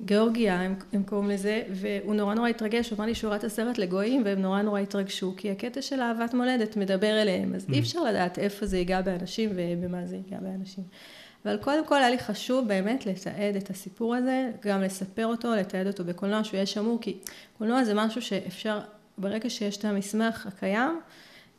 [0.02, 3.44] גיאורגיה, הם, הם קוראים לזה, והוא נורא נורא התרגש, הוא אמר לי שהוא ראה את
[3.44, 7.72] הסרט לגויים, והם נורא נורא התרגשו, כי הקטע של אהבת מולדת מדבר אליהם, אז mm.
[7.72, 10.84] אי אפשר לדעת איפה זה ייגע באנשים ובמה זה ייגע באנשים.
[11.44, 15.86] אבל קודם כל היה לי חשוב באמת לתעד את הסיפור הזה, גם לספר אותו, לתעד
[15.86, 17.18] אותו בקולנוע, שהוא יהיה שמור, כי
[17.58, 18.80] קולנוע זה משהו שאפשר
[19.18, 21.00] ברגע שיש את המסמך הקיים,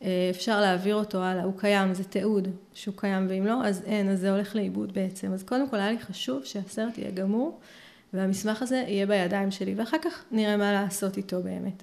[0.02, 4.08] אה, אפשר להעביר אותו הלאה, הוא קיים, זה תיעוד שהוא קיים, ואם לא, אז אין,
[4.08, 5.32] אז זה הולך לאיבוד בעצם.
[5.32, 7.60] אז קודם כל היה לי חשוב שהסרט יהיה גמור,
[8.12, 11.82] והמסמך הזה יהיה בידיים שלי, ואחר כך נראה מה לעשות איתו באמת.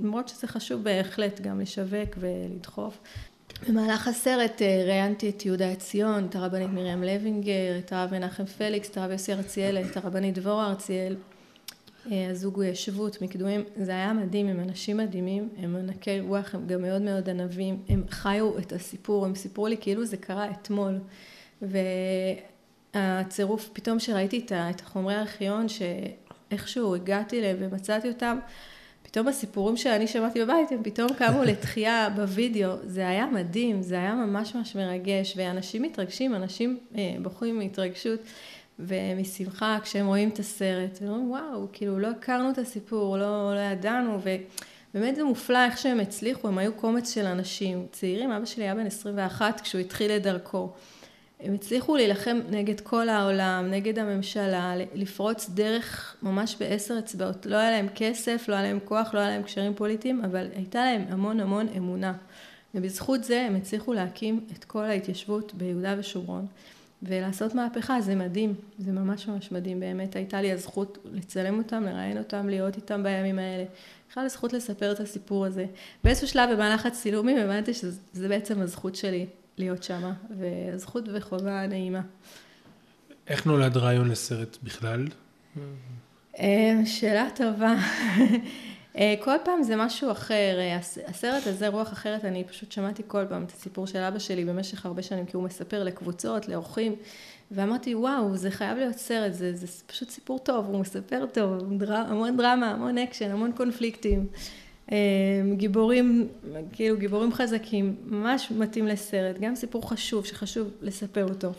[0.00, 2.98] למרות שזה חשוב בהחלט גם לשווק ולדחוף.
[3.68, 8.90] במהלך הסרט אה, ראיינתי את יהודה עציון, את הרבנית מרים לוינגר, את הרב מנחם פליקס,
[8.90, 11.16] את הרב יוסי ארציאל, את הרבנית דבורה ארציאל,
[12.12, 16.82] אה, הזוג שבות מקדומים, זה היה מדהים, הם אנשים מדהימים, הם ענקי רוח, הם גם
[16.82, 20.98] מאוד מאוד ענבים, הם חיו את הסיפור, הם סיפרו לי כאילו זה קרה אתמול.
[22.94, 28.38] והצירוף, פתאום שראיתי את החומרי הארכיון, שאיכשהו הגעתי אליהם ומצאתי אותם,
[29.02, 34.14] פתאום הסיפורים שאני שמעתי בבית, הם פתאום קמו לתחייה בווידאו, זה היה מדהים, זה היה
[34.14, 38.20] ממש ממש מרגש, ואנשים מתרגשים, אנשים אה, בוכים מהתרגשות.
[38.78, 43.60] ומשמחה כשהם רואים את הסרט, הם אומרים וואו, כאילו לא הכרנו את הסיפור, לא, לא
[43.60, 44.18] ידענו,
[44.94, 48.74] ובאמת זה מופלא איך שהם הצליחו, הם היו קומץ של אנשים צעירים, אבא שלי היה
[48.74, 50.72] בן 21 כשהוא התחיל את דרכו.
[51.40, 57.46] הם הצליחו להילחם נגד כל העולם, נגד הממשלה, לפרוץ דרך ממש בעשר אצבעות.
[57.46, 60.84] לא היה להם כסף, לא היה להם כוח, לא היה להם קשרים פוליטיים, אבל הייתה
[60.84, 62.12] להם המון המון אמונה.
[62.74, 66.46] ובזכות זה הם הצליחו להקים את כל ההתיישבות ביהודה ושומרון.
[67.02, 72.18] ולעשות מהפכה זה מדהים, זה ממש ממש מדהים, באמת הייתה לי הזכות לצלם אותם, לראיין
[72.18, 73.64] אותם, להיות איתם בימים האלה.
[74.10, 75.66] בכלל הזכות לספר את הסיפור הזה.
[76.04, 79.26] באיזשהו שלב במהלך הצילומים הבנתי שזה בעצם הזכות שלי
[79.58, 82.00] להיות שמה, והזכות וחובה נעימה.
[83.28, 85.08] איך נולד רעיון לסרט בכלל?
[86.38, 87.74] אה, שאלה טובה.
[88.98, 93.24] אה, כל פעם זה משהו אחר, אה, הסרט הזה, רוח אחרת, אני פשוט שמעתי כל
[93.28, 96.94] פעם את הסיפור של אבא שלי במשך הרבה שנים, כי הוא מספר לקבוצות, לאורחים,
[97.50, 101.94] ואמרתי, וואו, זה חייב להיות סרט, זה, זה פשוט סיפור טוב, הוא מספר טוב, דר,
[101.94, 104.26] המון דרמה, המון אקשן, המון קונפליקטים,
[104.92, 104.96] אה,
[105.56, 106.28] גיבורים,
[106.72, 111.52] כאילו גיבורים חזקים, ממש מתאים לסרט, גם סיפור חשוב, שחשוב לספר אותו.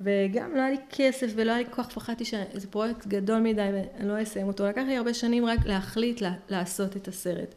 [0.00, 4.08] וגם לא היה לי כסף ולא היה לי כוח, פחדתי שזה פרויקט גדול מדי ואני
[4.08, 4.66] לא אסיים אותו.
[4.66, 7.54] לקח לי הרבה שנים רק להחליט לעשות את הסרט.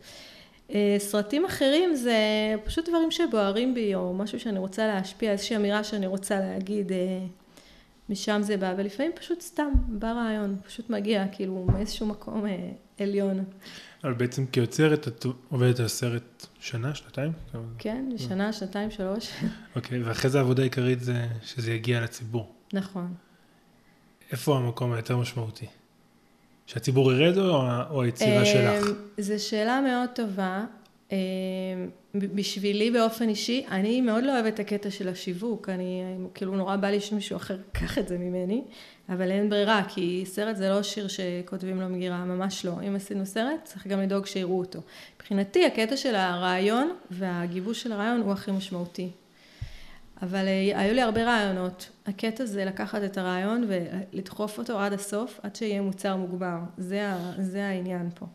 [0.74, 2.16] אה, סרטים אחרים זה
[2.64, 6.98] פשוט דברים שבוערים בי, או משהו שאני רוצה להשפיע, איזושהי אמירה שאני רוצה להגיד, אה,
[8.10, 13.44] משם זה בא, ולפעמים פשוט סתם בא רעיון, פשוט מגיע כאילו מאיזשהו מקום אה, עליון.
[14.04, 17.32] אבל בעצם כיוצרת את עובדת על סרט שנה, שנתיים?
[17.78, 19.32] כן, שנה, שנתיים, שלוש.
[19.76, 22.56] אוקיי, ואחרי זה העבודה העיקרית זה שזה יגיע לציבור.
[22.74, 23.14] נכון.
[24.32, 25.66] איפה המקום היותר משמעותי?
[26.66, 27.38] שהציבור ירד
[27.90, 28.86] או היצירה שלך?
[29.18, 30.66] זו שאלה מאוד טובה.
[32.16, 36.90] בשבילי באופן אישי, אני מאוד לא אוהבת את הקטע של השיווק, אני כאילו נורא בא
[36.90, 38.62] לי שמישהו אחר ייקח את זה ממני,
[39.10, 42.74] אבל אין ברירה, כי סרט זה לא שיר שכותבים לו מגירה, ממש לא.
[42.88, 44.80] אם עשינו סרט, צריך גם לדאוג שיראו אותו.
[45.16, 49.10] מבחינתי, הקטע של הרעיון והגיבוש של הרעיון הוא הכי משמעותי.
[50.22, 51.90] אבל אה, היו לי הרבה רעיונות.
[52.06, 56.58] הקטע זה לקחת את הרעיון ולדחוף אותו עד הסוף, עד שיהיה מוצר מוגבר.
[56.78, 58.26] זה, זה העניין פה.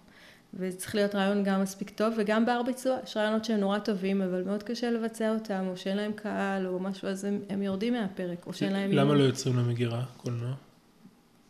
[0.59, 2.97] וצריך להיות רעיון גם מספיק טוב וגם בר ביצוע.
[3.05, 6.81] יש רעיונות שהם נורא טובים, אבל מאוד קשה לבצע אותם, או שאין להם קהל או
[6.81, 8.93] משהו, אז הם, הם יורדים מהפרק, או שאין להם...
[8.93, 10.55] למה לא יוצרים למגירה קולנוע?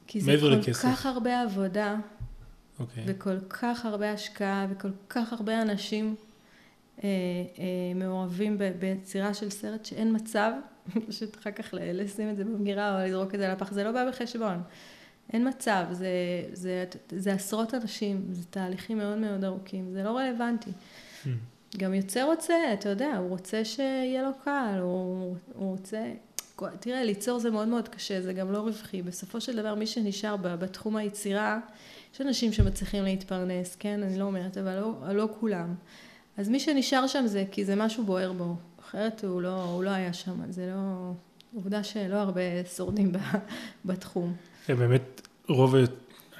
[0.06, 0.82] כי זה כל לכסף.
[0.82, 2.80] כך הרבה עבודה, okay.
[2.80, 3.04] אוקיי.
[3.06, 6.14] וכל כך הרבה השקעה, וכל כך הרבה אנשים
[7.04, 7.08] אה,
[7.58, 7.64] אה,
[7.94, 10.52] מעורבים ביצירה של סרט שאין מצב,
[11.08, 14.08] פשוט אחר כך לשים את זה במגירה או לזרוק את זה לפח, זה לא בא
[14.08, 14.62] בחשבון.
[15.32, 16.08] אין מצב, זה,
[16.52, 20.70] זה, זה עשרות אנשים, זה תהליכים מאוד מאוד ארוכים, זה לא רלוונטי.
[20.70, 21.28] Mm.
[21.76, 26.12] גם יוצר רוצה, אתה יודע, הוא רוצה שיהיה לו קהל, הוא, הוא רוצה...
[26.80, 29.02] תראה, ליצור זה מאוד מאוד קשה, זה גם לא רווחי.
[29.02, 31.58] בסופו של דבר, מי שנשאר בתחום היצירה,
[32.14, 34.02] יש אנשים שמצליחים להתפרנס, כן?
[34.02, 35.74] אני לא אומרת, אבל לא, לא כולם.
[36.36, 39.90] אז מי שנשאר שם זה כי זה משהו בוער בו, אחרת הוא לא, הוא לא
[39.90, 41.12] היה שם, זה לא...
[41.54, 42.40] עובדה שלא הרבה
[42.76, 43.12] שורדים
[43.84, 44.34] בתחום.
[44.66, 45.74] כן, באמת, רוב,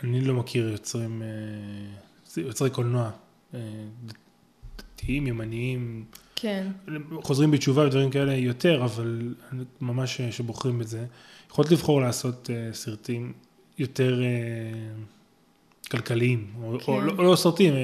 [0.05, 3.11] אני לא מכיר יוצרים, אה, יוצרי קולנוע,
[3.55, 3.61] אה,
[4.77, 6.05] דתיים, ימניים.
[6.37, 6.67] כן.
[7.23, 9.35] חוזרים בתשובה ודברים כאלה יותר, אבל
[9.81, 11.05] ממש שבוחרים בזה.
[11.51, 13.33] יכולת לבחור לעשות אה, סרטים
[13.79, 14.21] יותר
[15.91, 16.93] כלכליים, או, כן.
[16.93, 17.75] או לא, לא סרטים,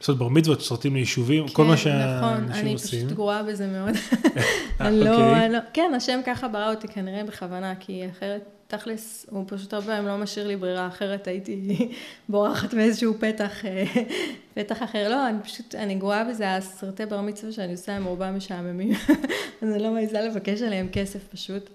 [0.00, 3.06] לעשות בר מצוות, סרטים ליישובים, כן, כל מה שהאנשים נכון, אני עושים.
[3.06, 3.94] פשוט גרועה בזה מאוד.
[4.80, 5.44] אני לא, אוקיי.
[5.46, 9.86] אני לא, כן, השם ככה ברא אותי כנראה בכוונה, כי אחרת, תכלס, הוא פשוט הרבה
[9.86, 11.76] פעמים לא משאיר לי ברירה אחרת, הייתי
[12.28, 13.84] בורחת מאיזשהו פתח, אה,
[14.54, 15.08] פתח אחר.
[15.08, 18.92] לא, אני פשוט, אני גרועה בזה, הסרטי בר מצווה שאני עושה הם רובם משעממים,
[19.62, 21.70] אז אני לא מעיזה לבקש עליהם כסף פשוט.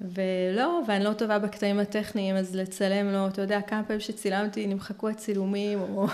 [0.00, 5.08] ולא, ואני לא טובה בקטעים הטכניים, אז לצלם לא, אתה יודע, כמה פעמים שצילמתי נמחקו
[5.08, 6.06] הצילומים, או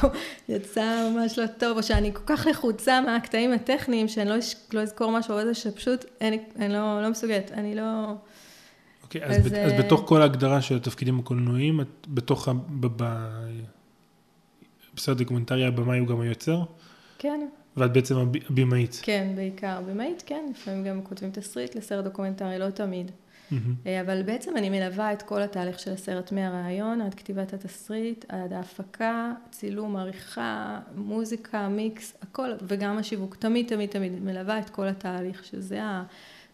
[0.49, 4.37] יצא ממש לא טוב, או שאני כל כך לחוצה מהקטעים הטכניים, שאני לא,
[4.73, 8.15] לא אזכור משהו, או זה שפשוט אין, אני לא, לא מסוגלת, אני לא...
[9.15, 12.53] אוקיי, אז, אז, אז בתוך כל ההגדרה של התפקידים הקולנועיים, את בתוך, ה...
[12.53, 13.05] ב, ב,
[14.95, 16.63] בסרט דוקומנטרי הבמאי הוא גם היוצר?
[17.19, 17.49] כן.
[17.77, 18.17] ואת בעצם
[18.51, 19.01] הבימאית.
[19.03, 23.11] כן, בעיקר בימאית, כן, לפעמים גם כותבים תסריט לסרט דוקומנטרי, לא תמיד.
[23.11, 23.55] Mm-hmm.
[24.01, 29.33] אבל בעצם אני מלווה את כל התהליך של הסרט מהרעיון עד כתיבת התסריט, עד ההפקה,
[29.51, 33.37] צילום, עריכה, מוזיקה, מיקס, הכל, וגם השיווק.
[33.37, 36.03] תמיד, תמיד, תמיד מלווה את כל התהליך, שזה ה...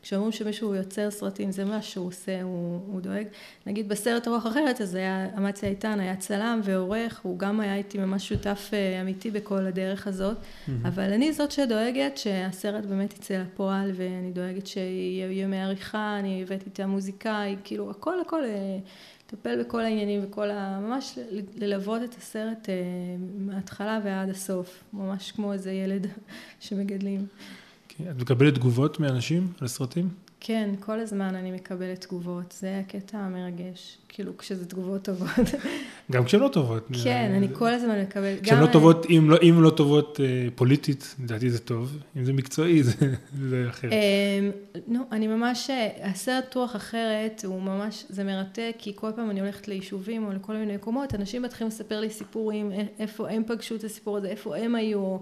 [0.09, 3.27] כשאומרים שמישהו יוצר סרטים, זה מה שהוא עושה, הוא, הוא דואג.
[3.67, 7.99] נגיד בסרט רוח אחרת, אז היה, אמציה איתן היה צלם ועורך, הוא גם היה איתי
[7.99, 10.71] ממש שותף אה, אמיתי בכל הדרך הזאת, mm-hmm.
[10.85, 16.71] אבל אני זאת שדואגת שהסרט באמת יצא לפועל, ואני דואגת שיהיה ימי עריכה, אני הבאתי
[16.73, 18.79] את המוזיקאי, כאילו הכל הכל, אה,
[19.27, 20.81] לטפל בכל העניינים וכל ה...
[20.81, 21.19] ממש
[21.57, 22.75] ללוות את הסרט אה,
[23.39, 26.07] מההתחלה ועד הסוף, ממש כמו איזה ילד
[26.61, 27.27] שמגדלים.
[28.11, 30.09] את מקבלת תגובות מאנשים על הסרטים?
[30.41, 35.31] כן, כל הזמן אני מקבלת תגובות, זה הקטע המרגש, כאילו כשזה תגובות טובות.
[36.13, 36.89] גם כשהן לא טובות.
[37.05, 38.43] כן, אני כל הזמן מקבלת.
[38.43, 42.33] כשהן לא טובות, אם לא, אם לא טובות אה, פוליטית, לדעתי זה טוב, אם זה
[42.33, 42.93] מקצועי זה,
[43.49, 43.93] זה אחרת.
[43.93, 44.51] אה,
[44.87, 45.71] נו, אני ממש,
[46.03, 50.53] הסרט רוח אחרת הוא ממש, זה מרתק, כי כל פעם אני הולכת ליישובים או לכל
[50.53, 54.75] מיני מקומות, אנשים מתחילים לספר לי סיפורים, איפה הם פגשו את הסיפור הזה, איפה הם
[54.75, 55.19] היו.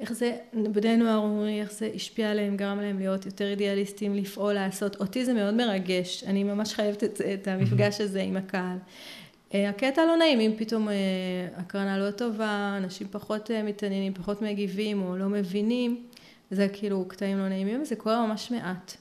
[0.00, 4.52] איך זה, בני נוער אומרים איך זה השפיע עליהם, גרם להם להיות יותר אידיאליסטים, לפעול,
[4.52, 4.96] לעשות.
[5.00, 8.76] אותי זה מאוד מרגש, אני ממש חייבת את, את המפגש הזה עם הקהל.
[9.54, 10.94] אה, הקטע לא נעים, אם פתאום אה,
[11.56, 16.02] הקרנה לא טובה, אנשים פחות אה, מתעניינים, פחות מגיבים או לא מבינים,
[16.50, 18.96] זה כאילו קטעים לא נעימים, זה קורה ממש מעט.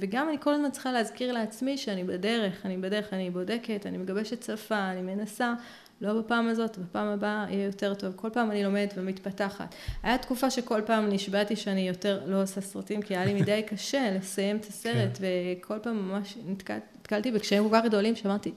[0.00, 4.42] וגם אני כל הזמן צריכה להזכיר לעצמי שאני בדרך, אני בדרך, אני בודקת, אני מגבשת
[4.42, 5.54] שפה, אני מנסה,
[6.00, 8.12] לא בפעם הזאת, בפעם הבאה יהיה יותר טוב.
[8.16, 9.74] כל פעם אני לומדת ומתפתחת.
[10.02, 14.10] היה תקופה שכל פעם נשבעתי שאני יותר לא עושה סרטים, כי היה לי מדי קשה
[14.10, 15.24] לסיים את הסרט, כן.
[15.60, 18.52] וכל פעם ממש נתקלתי בקשיים כל כך גדולים, שאמרתי,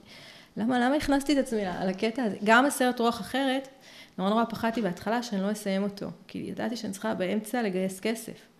[0.57, 2.35] למה, למה הכנסתי את עצמי לקטע הזה?
[2.43, 3.67] גם הסרט רוח אחרת,
[4.17, 8.53] נורא נורא פחדתי בהתחלה שאני לא אסיים אותו, כי ידעתי שאני צריכה באמצע לגייס כסף.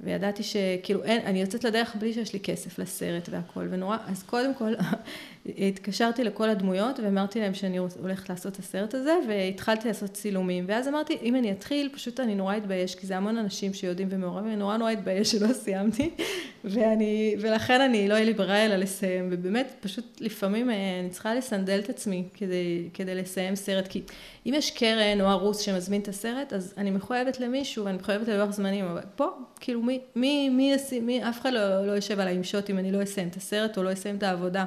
[0.00, 4.54] וידעתי שכאילו אין, אני יוצאת לדרך בלי שיש לי כסף לסרט והכל, ונורא, אז קודם
[4.54, 4.74] כל
[5.58, 10.88] התקשרתי לכל הדמויות ואמרתי להם שאני הולכת לעשות את הסרט הזה, והתחלתי לעשות צילומים, ואז
[10.88, 14.56] אמרתי, אם אני אתחיל, פשוט אני נורא אתבייש, כי זה המון אנשים שיודעים ומעורבים, אני
[14.56, 16.10] נורא נורא אתבייש שלא סיימתי,
[16.64, 21.34] ואני, ולכן אני, לא יהיה לי ברירה אלא לסיים, ובאמת, פשוט לפעמים אה, אני צריכה
[21.34, 24.02] לסנדל את עצמי כדי, כדי לסיים סרט, כי
[24.46, 28.50] אם יש קרן או ערוץ שמזמין את הסרט, אז אני מחויבת למישהו, ואני מחויבת ללוח
[28.50, 29.28] זמנים, אבל פה,
[29.60, 32.78] כאילו, מי, מי, מי, מי, מי אף אחד לא, לא יושב עליי עם שוט אם
[32.78, 34.64] אני לא אסיים את הסרט או לא אסיים את העבודה.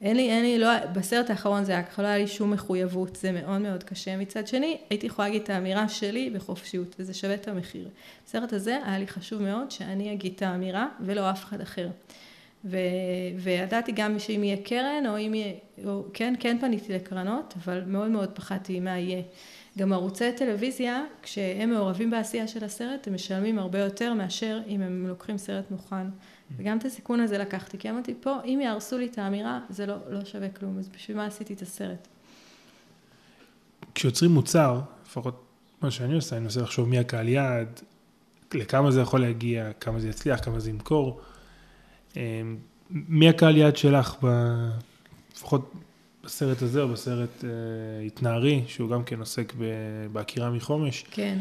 [0.00, 3.16] אין לי, אין לי, לא, בסרט האחרון זה היה ככה, לא היה לי שום מחויבות,
[3.16, 4.16] זה מאוד מאוד קשה.
[4.16, 7.88] מצד שני, הייתי יכולה להגיד את האמירה שלי בחופשיות, וזה שווה את המחיר.
[8.26, 11.88] בסרט הזה היה לי חשוב מאוד שאני אגיד את האמירה, ולא אף אחד אחר.
[12.64, 12.76] ו,
[13.38, 15.52] וידעתי גם שאם יהיה קרן, או אם יהיה,
[15.84, 19.22] או, כן, כן פניתי לקרנות, אבל מאוד מאוד פחדתי מה יהיה.
[19.78, 25.06] גם ערוצי טלוויזיה, כשהם מעורבים בעשייה של הסרט, הם משלמים הרבה יותר מאשר אם הם
[25.08, 26.06] לוקחים סרט מוכן.
[26.56, 29.96] וגם את הסיכון הזה לקחתי, כי אמרתי, פה, אם יהרסו לי את האמירה, זה לא,
[30.10, 32.08] לא שווה כלום, אז בשביל מה עשיתי את הסרט?
[33.94, 35.44] כשיוצרים מוצר, לפחות
[35.82, 37.80] מה שאני עושה, אני מנסה לחשוב מי הקהל יעד,
[38.54, 41.20] לכמה זה יכול להגיע, כמה זה יצליח, כמה זה ימכור.
[42.16, 42.56] אמ,
[42.90, 44.26] מי הקהל יעד שלך, ב...
[45.36, 45.72] לפחות
[46.24, 47.50] בסרט הזה או בסרט אה,
[48.06, 49.52] התנערי, שהוא גם כן עוסק
[50.12, 51.04] בעקירה מחומש?
[51.10, 51.38] כן.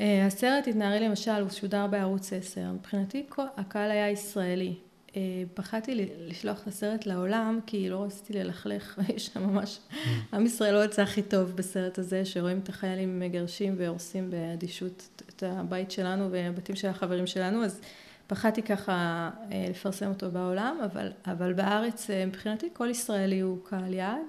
[0.00, 2.60] אה, הסרט התנערי למשל, הוא שודר בערוץ 10.
[2.72, 3.26] מבחינתי
[3.56, 4.74] הקהל היה ישראלי.
[5.16, 9.96] אה, פחדתי לשלוח את הסרט לעולם, כי לא רציתי ללכלך, יש שם ממש, mm.
[10.32, 15.42] עם ישראל לא יצא הכי טוב בסרט הזה, שרואים את החיילים מגרשים והורסים באדישות את
[15.46, 17.80] הבית שלנו והבתים של החברים שלנו, אז
[18.26, 24.26] פחדתי ככה אה, לפרסם אותו בעולם, אבל, אבל בארץ מבחינתי כל ישראלי הוא קהל יעד.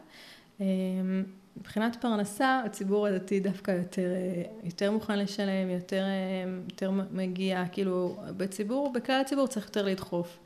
[1.58, 4.10] מבחינת פרנסה, הציבור הדתי דווקא יותר,
[4.64, 6.04] יותר מוכן לשלם, יותר,
[6.70, 10.40] יותר מגיע, כאילו, בציבור, בכלל הציבור צריך יותר לדחוף.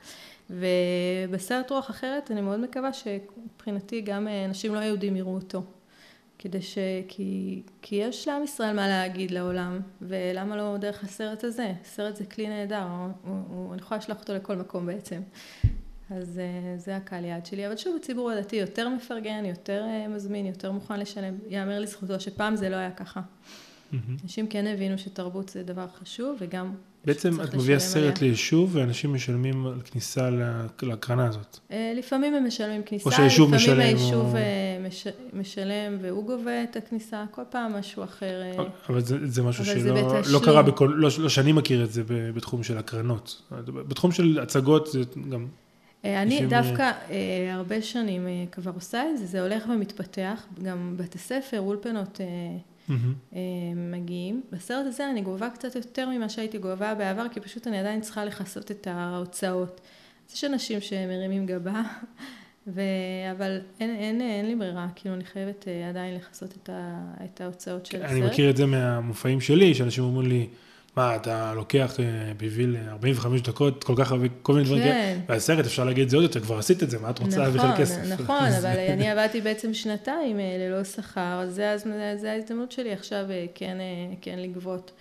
[0.49, 5.63] ובסרט רוח אחרת, אני מאוד מקווה שמבחינתי גם אנשים לא יהודים יראו אותו.
[6.39, 6.77] כדי ש...
[7.07, 11.73] כי, כי יש לעם ישראל מה להגיד לעולם, ולמה לא דרך הסרט הזה?
[11.81, 15.21] הסרט זה כלי נהדר, הוא, הוא, אני יכולה לשלוח אותו לכל מקום בעצם.
[16.09, 20.45] אז אה, זה הקהל יעד שלי, אבל שוב הציבור הדתי יותר מפרגן, יותר אה, מזמין,
[20.45, 23.21] יותר מוכן לשלם, יאמר לזכותו שפעם זה לא היה ככה.
[24.23, 26.71] אנשים כן הבינו שתרבות זה דבר חשוב וגם
[27.05, 30.29] בעצם את מביאה סרט ליישוב ואנשים משלמים על כניסה
[30.81, 31.57] להקרנה הזאת.
[31.71, 33.79] אה, לפעמים הם משלמים כניסה, או שהיישוב משלם.
[33.79, 34.35] לפעמים היישוב
[34.87, 35.07] מש...
[35.33, 38.41] משלם והוא גובה את הכניסה, כל פעם משהו אחר.
[38.89, 42.03] אבל זה, זה משהו שלא זה לא קרה, בכל, לא, לא שאני מכיר את זה
[42.07, 43.41] בתחום של הקרנות.
[43.65, 45.47] בתחום של הצגות זה גם
[46.03, 51.17] אני דווקא אה, הרבה שנים אה, כבר עושה את זה, זה הולך ומתפתח, גם בתי
[51.17, 52.21] ספר, אולפנות
[53.75, 54.41] מגיעים.
[54.51, 58.25] בסרט הזה אני גובה קצת יותר ממה שהייתי גובה בעבר, כי פשוט אני עדיין צריכה
[58.25, 59.81] לכסות את ההוצאות.
[60.29, 61.81] אז יש אנשים שמרימים גבה,
[62.67, 62.81] ו...
[63.31, 67.03] אבל אין, אין, אין לי ברירה, כאילו אני חייבת עדיין לכסות את, ה...
[67.25, 68.11] את ההוצאות של הסרט.
[68.11, 70.47] אני מכיר את זה מהמופעים שלי, שאנשים אומרים לי,
[70.97, 72.05] מה, אתה לוקח אה,
[72.37, 75.19] בשביל 45 דקות, כל כך הרבה, כל מיני דברים כאלה, כן.
[75.27, 77.61] והסרט, אפשר להגיד את זה עוד יותר, כבר עשית את זה, מה את רוצה להביא
[77.61, 78.01] נכון, כסף?
[78.19, 81.61] נכון, אבל אני עבדתי בעצם שנתיים אה, ללא שכר, אז
[82.15, 83.77] זה ההזדמנות שלי עכשיו אה, כן,
[84.21, 84.91] כן לגבות.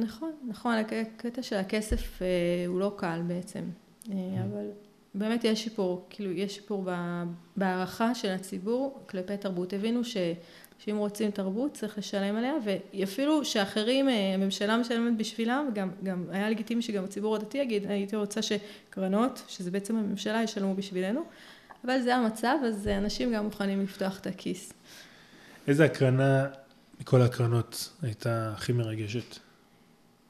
[0.00, 2.22] נכון, נכון, הקטע של הכסף
[2.66, 3.60] הוא לא קל בעצם,
[4.08, 4.66] אבל
[5.14, 6.84] באמת יש שיפור, כאילו יש שיפור
[7.56, 9.72] בהערכה של הציבור כלפי תרבות.
[9.72, 10.16] הבינו ש...
[10.84, 16.50] שאם רוצים תרבות צריך לשלם עליה, ואפילו שאחרים, אה, הממשלה משלמת בשבילם, גם, גם היה
[16.50, 21.24] לגיטימי שגם הציבור הדתי יגיד, הייתי רוצה שקרנות, שזה בעצם הממשלה, ישלמו בשבילנו,
[21.84, 24.72] אבל זה המצב, אז אנשים גם מוכנים לפתוח את הכיס.
[25.68, 26.46] איזה הקרנה
[27.00, 29.49] מכל הקרנות הייתה הכי מרגשת?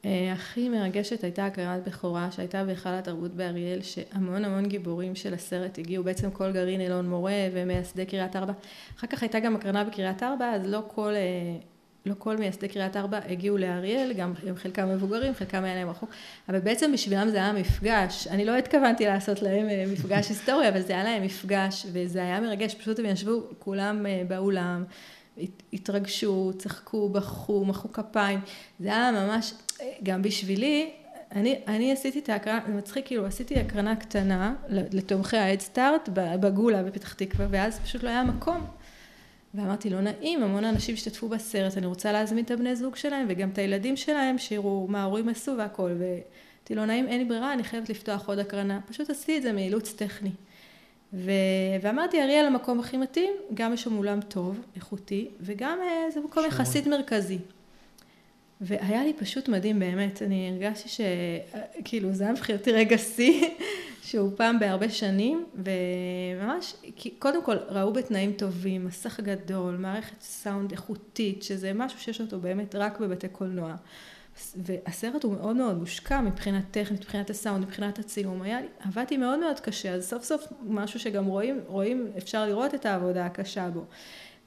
[0.05, 5.79] אה, הכי מרגשת הייתה הקרנת בכורה שהייתה בהיכל התרבות באריאל, שהמון המון גיבורים של הסרט
[5.79, 8.53] הגיעו, בעצם כל גרעין אלון מורה ומייסדי קריית ארבע.
[8.97, 11.57] אחר כך הייתה גם הקרנה בקריית ארבע, אז לא כל, אה,
[12.05, 16.09] לא כל מייסדי קריית ארבע הגיעו לאריאל, גם הם חלקם מבוגרים, חלקם היה להם רחוק,
[16.49, 18.27] אבל בעצם בשבילם זה היה מפגש.
[18.27, 22.41] אני לא התכוונתי לעשות להם אה, מפגש היסטורי, אבל זה היה להם מפגש, וזה היה
[22.41, 24.83] מרגש, פשוט הם ישבו כולם באולם.
[25.73, 28.39] התרגשו, צחקו, בכו, מחאו כפיים,
[28.79, 29.53] זה היה ממש,
[30.03, 30.91] גם בשבילי,
[31.31, 37.13] אני, אני עשיתי את ההקרנה, זה מצחיק, כאילו עשיתי הקרנה קטנה לתומכי ההדסטארט בגולה בפתח
[37.13, 38.65] תקווה, ואז פשוט לא היה מקום.
[39.53, 43.49] ואמרתי, לא נעים, המון אנשים השתתפו בסרט, אני רוצה להזמין את הבני זוג שלהם וגם
[43.49, 45.91] את הילדים שלהם, שיראו מה ההורים עשו והכל.
[45.99, 48.79] ואמרתי, לא נעים, אין לי ברירה, אני חייבת לפתוח עוד הקרנה.
[48.89, 50.31] פשוט עשיתי את זה מאילוץ טכני.
[51.13, 51.31] ו...
[51.81, 56.45] ואמרתי, אריאל המקום הכי מתאים, גם יש שם אולם טוב, איכותי, וגם אה, זה מקום
[56.45, 57.37] יחסית מרכזי.
[58.61, 63.47] והיה לי פשוט מדהים באמת, אני הרגשתי שכאילו זה היה מבחינתי רגע שיא,
[64.07, 66.73] שהוא פעם בהרבה שנים, וממש,
[67.19, 72.75] קודם כל ראו בתנאים טובים, מסך גדול, מערכת סאונד איכותית, שזה משהו שיש אותו באמת
[72.75, 73.75] רק בבתי קולנוע.
[74.55, 78.41] והסרט הוא מאוד מאוד מושקע מבחינת טכנית, מבחינת הסאונד, מבחינת הצילום.
[78.41, 82.85] היה עבדתי מאוד מאוד קשה, אז סוף סוף משהו שגם רואים, רואים, אפשר לראות את
[82.85, 83.85] העבודה הקשה בו.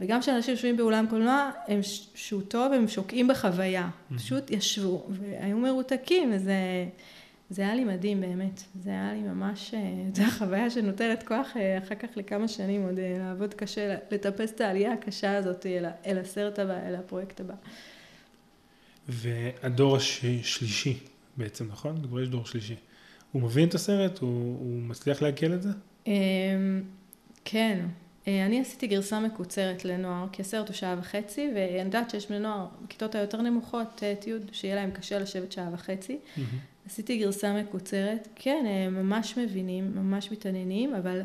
[0.01, 1.81] וגם כשאנשים יושבים באולם קולנוע, הם
[2.15, 3.89] שהוא טוב, הם שוקעים בחוויה.
[3.89, 4.17] Mm-hmm.
[4.17, 6.55] פשוט ישבו, והיו מרותקים, וזה...
[7.51, 9.81] זה היה לי מדהים באמת, זה היה לי ממש, אה,
[10.15, 14.61] זו החוויה שנותנת כוח אה, אחר כך לכמה שנים עוד אה, לעבוד קשה, לטפס את
[14.61, 17.55] העלייה הקשה הזאת אל, אל הסרט הבא, אל הפרויקט הבא.
[19.09, 20.99] והדור השלישי
[21.37, 22.03] בעצם, נכון?
[22.03, 22.75] כבר יש דור שלישי.
[23.33, 24.19] הוא מבין את הסרט?
[24.19, 25.69] הוא, הוא מצליח לעכל את זה?
[26.07, 26.13] אמ,
[27.45, 27.87] כן.
[28.29, 32.39] אה, אני עשיתי גרסה מקוצרת לנוער, כי הסרט הוא שעה וחצי, ואני יודעת שיש בני
[32.39, 36.19] נוער בכיתות היותר נמוכות, אה, תיעוד שיהיה להם קשה לשבת שעה וחצי.
[36.19, 36.41] Mm-hmm.
[36.87, 41.23] עשיתי גרסה מקוצרת, כן, הם ממש מבינים, ממש מתעניינים, אבל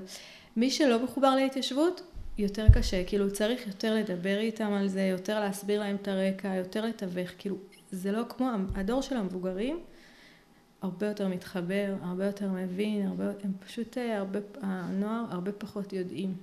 [0.55, 2.01] מי שלא מחובר להתיישבות,
[2.38, 6.86] יותר קשה, כאילו צריך יותר לדבר איתם על זה, יותר להסביר להם את הרקע, יותר
[6.86, 7.55] לתווך, כאילו
[7.91, 9.79] זה לא כמו הדור של המבוגרים,
[10.81, 16.33] הרבה יותר מתחבר, הרבה יותר מבין, הרבה, הם פשוט, אה, הרבה, הנוער הרבה פחות יודעים.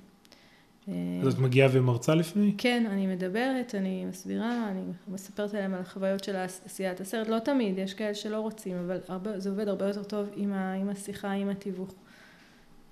[1.23, 2.55] אז את מגיעה ומרצה לפני?
[2.59, 7.79] כן, אני מדברת, אני מסבירה, אני מספרת עליהם על החוויות של עשיית הסרט, לא תמיד,
[7.79, 11.31] יש כאלה שלא רוצים, אבל הרבה, זה עובד הרבה יותר טוב עם, ה, עם השיחה,
[11.31, 11.95] עם התיווך,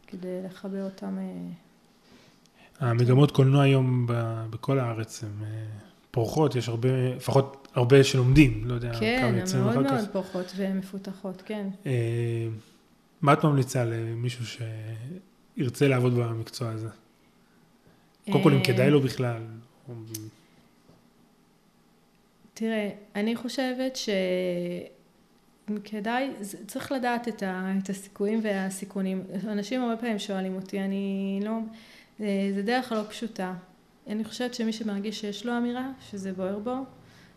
[0.07, 1.18] כדי לחבר אותם.
[1.18, 4.07] אה, המגמות קולנוע היום
[4.50, 5.64] בכל הארץ הן אה,
[6.14, 9.76] פורחות, יש הרבה, לפחות הרבה שלומדים, לא יודע כן, כמה יוצאים אחר כך.
[9.76, 11.68] כן, מאוד מאוד פורחות ומפותחות, כן.
[11.86, 11.92] אה,
[13.22, 14.44] מה את ממליצה למישהו
[15.56, 16.88] שירצה לעבוד במקצוע הזה?
[18.30, 19.42] קודם כל, אם אה, כדאי לו בכלל.
[22.54, 23.98] תראה, אני חושבת
[25.66, 26.30] שכדאי,
[26.66, 29.22] צריך לדעת את, ה, את הסיכויים והסיכונים.
[29.48, 31.58] אנשים הרבה פעמים שואלים אותי, אני לא,
[32.54, 33.54] זה דרך לא פשוטה.
[34.07, 36.76] אני חושבת שמי שמרגיש שיש לו אמירה, שזה בוער בו,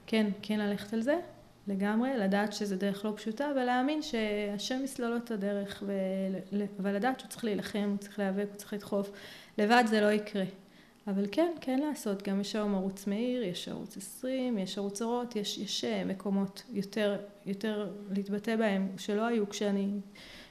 [0.07, 1.20] כן, כן ללכת על זה,
[1.68, 5.84] לגמרי, לדעת שזה דרך לא פשוטה, ולהאמין שהשם יסלול לו את הדרך,
[6.80, 9.11] אבל לדעת שהוא צריך להילחם, הוא צריך להיאבק, הוא צריך לדחוף.
[9.57, 10.43] לבד זה לא יקרה.
[11.07, 15.36] אבל כן, כן לעשות, גם יש היום ערוץ מאיר, יש ערוץ 20, יש ערוץ אורות,
[15.36, 19.88] יש, יש אה, מקומות יותר, יותר להתבטא בהם שלא היו כשאני,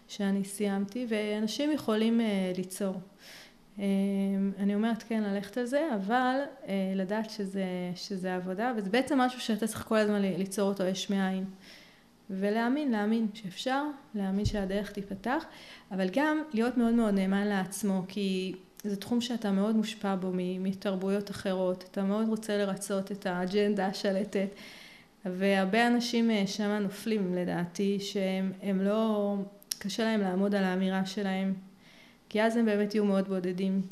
[0.09, 2.95] כשאני סיימתי, ואנשים יכולים uh, ליצור.
[3.77, 3.81] Um,
[4.59, 7.65] אני אומרת כן ללכת על זה, אבל uh, לדעת שזה,
[7.95, 11.45] שזה עבודה, וזה בעצם משהו שאתה צריך כל הזמן ליצור אותו יש מאין.
[12.31, 15.45] ולהאמין, להאמין שאפשר, להאמין שהדרך תיפתח,
[15.91, 18.55] אבל גם להיות מאוד מאוד נאמן לעצמו, כי
[18.85, 24.49] זה תחום שאתה מאוד מושפע בו מתרבויות אחרות, אתה מאוד רוצה לרצות את האג'נדה השלטת,
[25.25, 29.35] והרבה אנשים אה, שם נופלים לדעתי, שהם לא,
[29.79, 31.55] קשה להם לעמוד על האמירה שלהם,
[32.29, 33.83] כי אז הם באמת יהיו מאוד בודדים,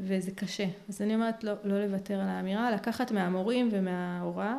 [0.00, 0.66] וזה קשה.
[0.88, 4.54] אז אני אומרת לא, לא לוותר על האמירה, לקחת מהמורים ומההוראה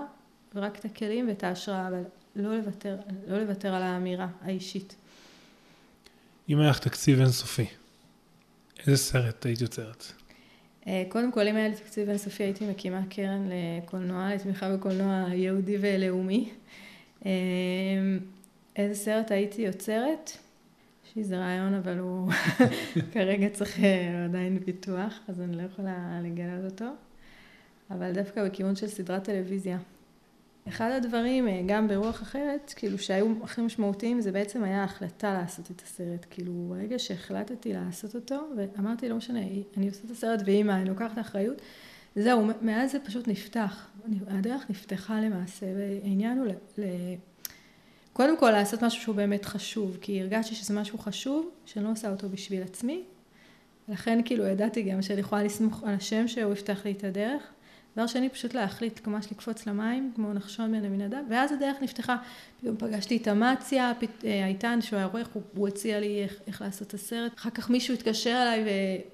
[0.55, 2.03] רק את הכלים ואת ההשראה, אבל
[2.35, 2.97] לא לוותר,
[3.27, 4.95] לא לוותר על האמירה האישית.
[6.49, 7.65] אם היה לך תקציב אינסופי,
[8.79, 10.05] איזה סרט היית יוצרת?
[10.87, 15.77] אה, קודם כל, אם היה לי תקציב אינסופי, הייתי מקימה קרן לקולנוע, לתמיכה בקולנוע יהודי
[15.81, 16.49] ולאומי.
[17.25, 17.31] אה,
[18.75, 20.31] איזה סרט הייתי יוצרת?
[21.17, 22.31] לי איזה רעיון, אבל הוא
[23.13, 26.85] כרגע צריך אה, עדיין פיתוח, אז אני לא יכולה לגלות אותו.
[27.91, 29.77] אבל דווקא בכיוון של סדרת טלוויזיה.
[30.67, 35.71] אחד הדברים, אה, גם ברוח אחרת, כאילו שהיו הכי משמעותיים, זה בעצם היה ההחלטה לעשות
[35.71, 36.25] את הסרט.
[36.29, 39.39] כאילו, ברגע שהחלטתי לעשות אותו, ואמרתי, לא משנה,
[39.77, 41.61] אני עושה את הסרט ואימא, אני לוקחת אחריות,
[42.15, 43.87] זהו, מאז זה פשוט נפתח.
[44.27, 46.47] הדרך נפתחה למעשה, והעניין הוא.
[46.77, 46.83] ל...
[48.17, 52.11] קודם כל לעשות משהו שהוא באמת חשוב, כי הרגשתי שזה משהו חשוב, שאני לא עושה
[52.11, 53.03] אותו בשביל עצמי,
[53.89, 57.43] לכן כאילו ידעתי גם שאני יכולה לסמוך על השם שהוא יפתח לי את הדרך.
[57.97, 62.15] דבר שני, פשוט להחליט ממש לקפוץ למים, כמו נחשון מן המנהדה, ואז הדרך נפתחה.
[62.61, 63.91] פתאום פגשתי את אמציה,
[64.25, 67.31] אה, איתן, שהוא היה עורך, הוא, הוא הציע לי איך, איך לעשות את הסרט.
[67.37, 68.65] אחר כך מישהו התקשר אליי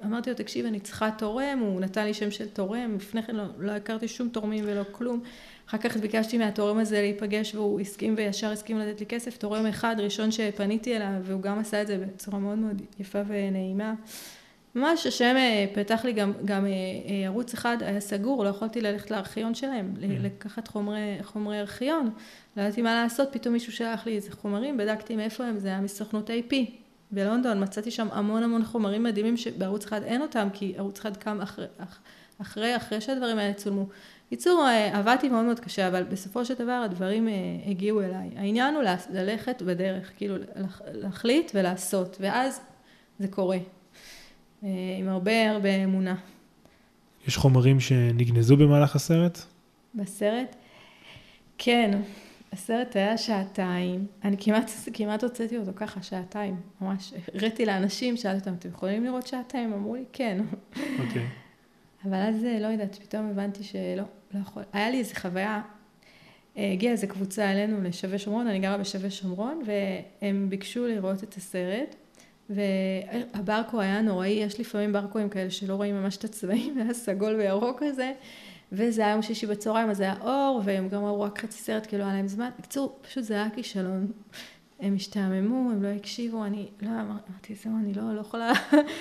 [0.01, 3.43] ואמרתי לו, תקשיב, אני צריכה תורם, הוא נתן לי שם של תורם, לפני כן לא,
[3.57, 5.21] לא הכרתי שום תורמים ולא כלום.
[5.67, 9.37] אחר כך ביקשתי מהתורם הזה להיפגש והוא הסכים וישר הסכים לתת לי כסף.
[9.37, 13.93] תורם אחד, ראשון שפניתי אליו, והוא גם עשה את זה בצורה מאוד מאוד יפה ונעימה.
[14.75, 18.81] ממש השם אה, פתח לי גם, גם אה, אה, ערוץ אחד היה סגור, לא יכולתי
[18.81, 20.03] ללכת לארכיון שלהם, Mm.
[20.23, 22.09] לקחת חומרי, חומרי ארכיון,
[22.57, 25.81] לא ידעתי מה לעשות, פתאום מישהו שלח לי איזה חומרים, בדקתי מאיפה הם, זה היה
[25.81, 26.53] מסוכנות AP
[27.11, 31.41] בלונדון, מצאתי שם המון המון חומרים מדהימים שבערוץ אחד אין אותם, כי ערוץ אחד קם
[31.41, 31.99] אחרי, אח-
[32.41, 33.85] אחרי, אחרי שהדברים האלה צולמו.
[34.27, 37.27] בקיצור, עבדתי מאוד מאוד קשה, אבל בסופו של דבר הדברים
[37.65, 38.29] הגיעו אליי.
[38.35, 40.35] העניין הוא ללכת בדרך, כאילו
[40.93, 42.61] להחליט ולעשות, ואז
[43.19, 43.57] זה קורה.
[44.63, 46.15] אה, עם הרבה הרבה אמונה.
[47.27, 49.39] יש חומרים שנגנזו במהלך הסרט?
[49.95, 50.55] בסרט,
[51.57, 51.99] כן,
[52.51, 57.13] הסרט היה שעתיים, אני כמעט, כמעט הוצאתי אותו ככה, שעתיים, ממש.
[57.33, 59.73] הראיתי לאנשים, שאלתי אותם, אתם יכולים לראות שעתיים?
[59.73, 60.41] אמרו לי, כן.
[60.99, 61.27] אוקיי.
[62.05, 64.03] אבל אז, אה, לא יודעת, פתאום הבנתי שלא,
[64.33, 64.63] לא יכול.
[64.73, 65.61] היה לי איזו חוויה,
[66.57, 71.33] אה, הגיעה איזו קבוצה אלינו לשבי שומרון, אני גרה בשבי שומרון, והם ביקשו לראות את
[71.33, 71.95] הסרט,
[72.49, 77.83] והברקו היה נוראי, יש לפעמים ברקואים כאלה שלא רואים ממש את הצבעים, היה סגול וירוק
[77.83, 78.11] כזה,
[78.71, 81.97] וזה היה יום שישי בצהריים, אז היה אור, והם גם ראו רק חצי סרט, כי
[81.97, 82.49] לא היה להם זמן.
[82.59, 84.11] בקיצור, פשוט זה היה כישלון.
[84.79, 88.51] הם השתעממו, הם לא הקשיבו, אני לא אמרתי, זהו, אני לא, לא יכולה...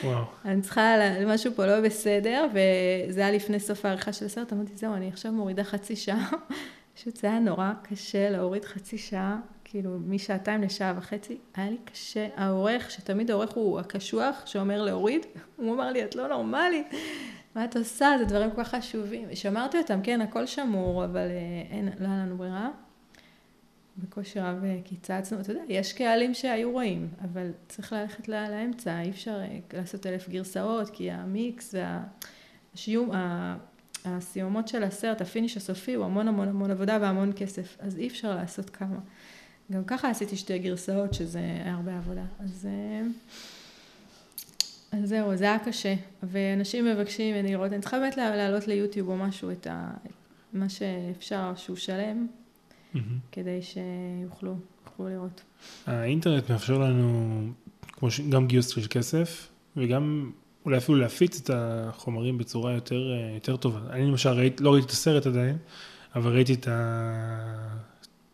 [0.05, 0.25] וואו.
[0.45, 0.95] אני צריכה,
[1.27, 5.33] משהו פה לא בסדר, וזה היה לפני סוף העריכה של הסרט, אמרתי, זהו, אני עכשיו
[5.33, 6.31] מורידה חצי שעה.
[6.95, 9.39] פשוט זה היה נורא קשה להוריד חצי שעה,
[9.73, 12.29] כאילו משעתיים לשעה וחצי, היה לי קשה.
[12.37, 16.87] העורך, שתמיד העורך הוא הקשוח, שאומר להוריד, הוא אמר לי, את לא נורמלית,
[17.55, 18.11] מה את עושה?
[18.19, 19.29] זה דברים כל כך חשובים.
[19.35, 22.71] שמרתי אותם, כן, הכל שמור, אבל אה, אין, לא היה לנו ברירה.
[23.99, 29.01] בקושי רב אה, קיצצנו, אתה יודע, יש קהלים שהיו רואים, אבל צריך ללכת ל- לאמצע,
[29.01, 31.75] אי אפשר אה, לעשות אלף גרסאות, כי המיקס
[32.75, 33.11] והסיום,
[34.05, 38.37] הסיומות של הסרט, הפיניש הסופי הוא המון המון המון עבודה והמון כסף, אז אי אפשר
[38.37, 38.99] לעשות כמה.
[39.73, 42.25] גם ככה עשיתי שתי גרסאות, שזה היה הרבה עבודה.
[42.41, 43.07] אז, אה,
[44.99, 45.95] אז זהו, זה היה קשה.
[46.23, 49.91] ואנשים מבקשים ממני לראות, אני צריכה באמת לה- להעלות ליוטיוב או משהו את ה...
[50.53, 52.27] מה שאפשר, שהוא שלם.
[53.33, 54.57] כדי שיוכלו
[54.87, 55.43] יוכלו לראות.
[55.87, 57.41] האינטרנט מאפשר לנו
[57.93, 58.21] כמו ש...
[58.21, 60.31] גם גיוס של כסף, וגם
[60.65, 63.81] אולי אפילו להפיץ את החומרים בצורה יותר, אה, יותר טובה.
[63.91, 65.57] אני למשל ראית, לא ראיתי את הסרט עדיין,
[66.15, 67.77] אבל ראיתי את, ה...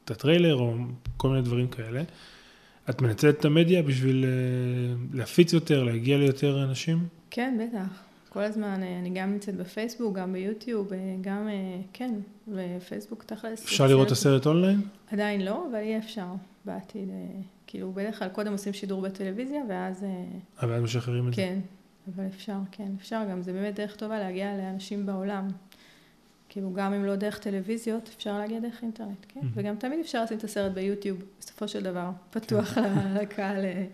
[0.09, 0.74] את הטריילר או
[1.16, 2.02] כל מיני דברים כאלה.
[2.90, 7.06] את מנצלת את המדיה בשביל אה, להפיץ יותר, להגיע ליותר אנשים?
[7.30, 8.02] כן, בטח.
[8.28, 11.48] כל הזמן, אה, אני גם נמצאת בפייסבוק, גם ביוטיוב, אה, גם,
[11.92, 12.14] כן,
[12.48, 13.64] בפייסבוק תכלס.
[13.64, 14.80] אפשר לראות את הסרט אונליין?
[15.12, 16.26] עדיין לא, אבל יהיה אפשר
[16.64, 17.09] בעתיד.
[17.66, 20.04] כאילו, בדרך כלל קודם עושים שידור בטלוויזיה, ואז,
[20.62, 21.42] אבל אז משחררים את זה.
[21.42, 21.59] כן,
[22.14, 23.42] אבל אפשר, כן, אפשר גם.
[23.42, 25.48] זה באמת דרך טובה להגיע לאנשים בעולם.
[26.49, 29.40] כאילו, גם אם לא דרך טלוויזיות, אפשר להגיע דרך אינטרנט, כן.
[29.40, 29.53] מהמם.
[29.55, 32.82] וגם תמיד אפשר לשים את הסרט ביוטיוב, בסופו של דבר, פתוח ל-
[33.22, 33.64] לקהל.
[33.64, 33.84] אה.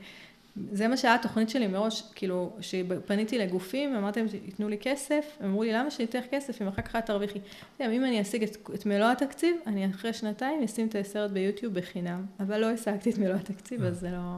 [0.72, 5.46] זה מה שהיה התוכנית שלי מראש, כאילו, שפניתי לגופים, אמרתי להם שייתנו לי כסף, הם
[5.50, 7.38] אמרו לי, למה שאני אתן לך כסף אם אחר כך את תרוויחי?
[7.80, 12.26] אם אני אשיג את, את מלוא התקציב, אני אחרי שנתיים אשים את הסרט ביוטיוב בחינם,
[12.40, 14.36] אבל לא השגתי את מלוא התקציב, אז זה לא,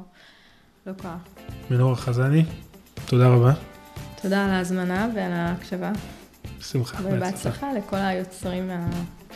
[0.87, 1.19] לא קרה.
[1.71, 2.45] מנורה חזני,
[3.07, 3.53] תודה רבה.
[4.23, 5.93] תודה על ההזמנה ועל ההקשבה,
[6.59, 6.99] בשמחה.
[7.05, 8.71] ובהצלחה לכל היוצרים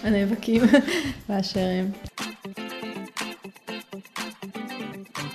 [0.02, 0.62] הנאבקים
[1.28, 1.90] באשר הם.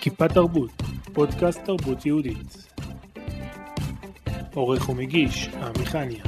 [0.01, 0.71] כיפה תרבות,
[1.13, 2.57] פודקאסט תרבות יהודית.
[4.53, 6.23] עורך ומגיש, עמי חניה.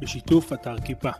[0.00, 1.10] בשיתוף אתר כיפה.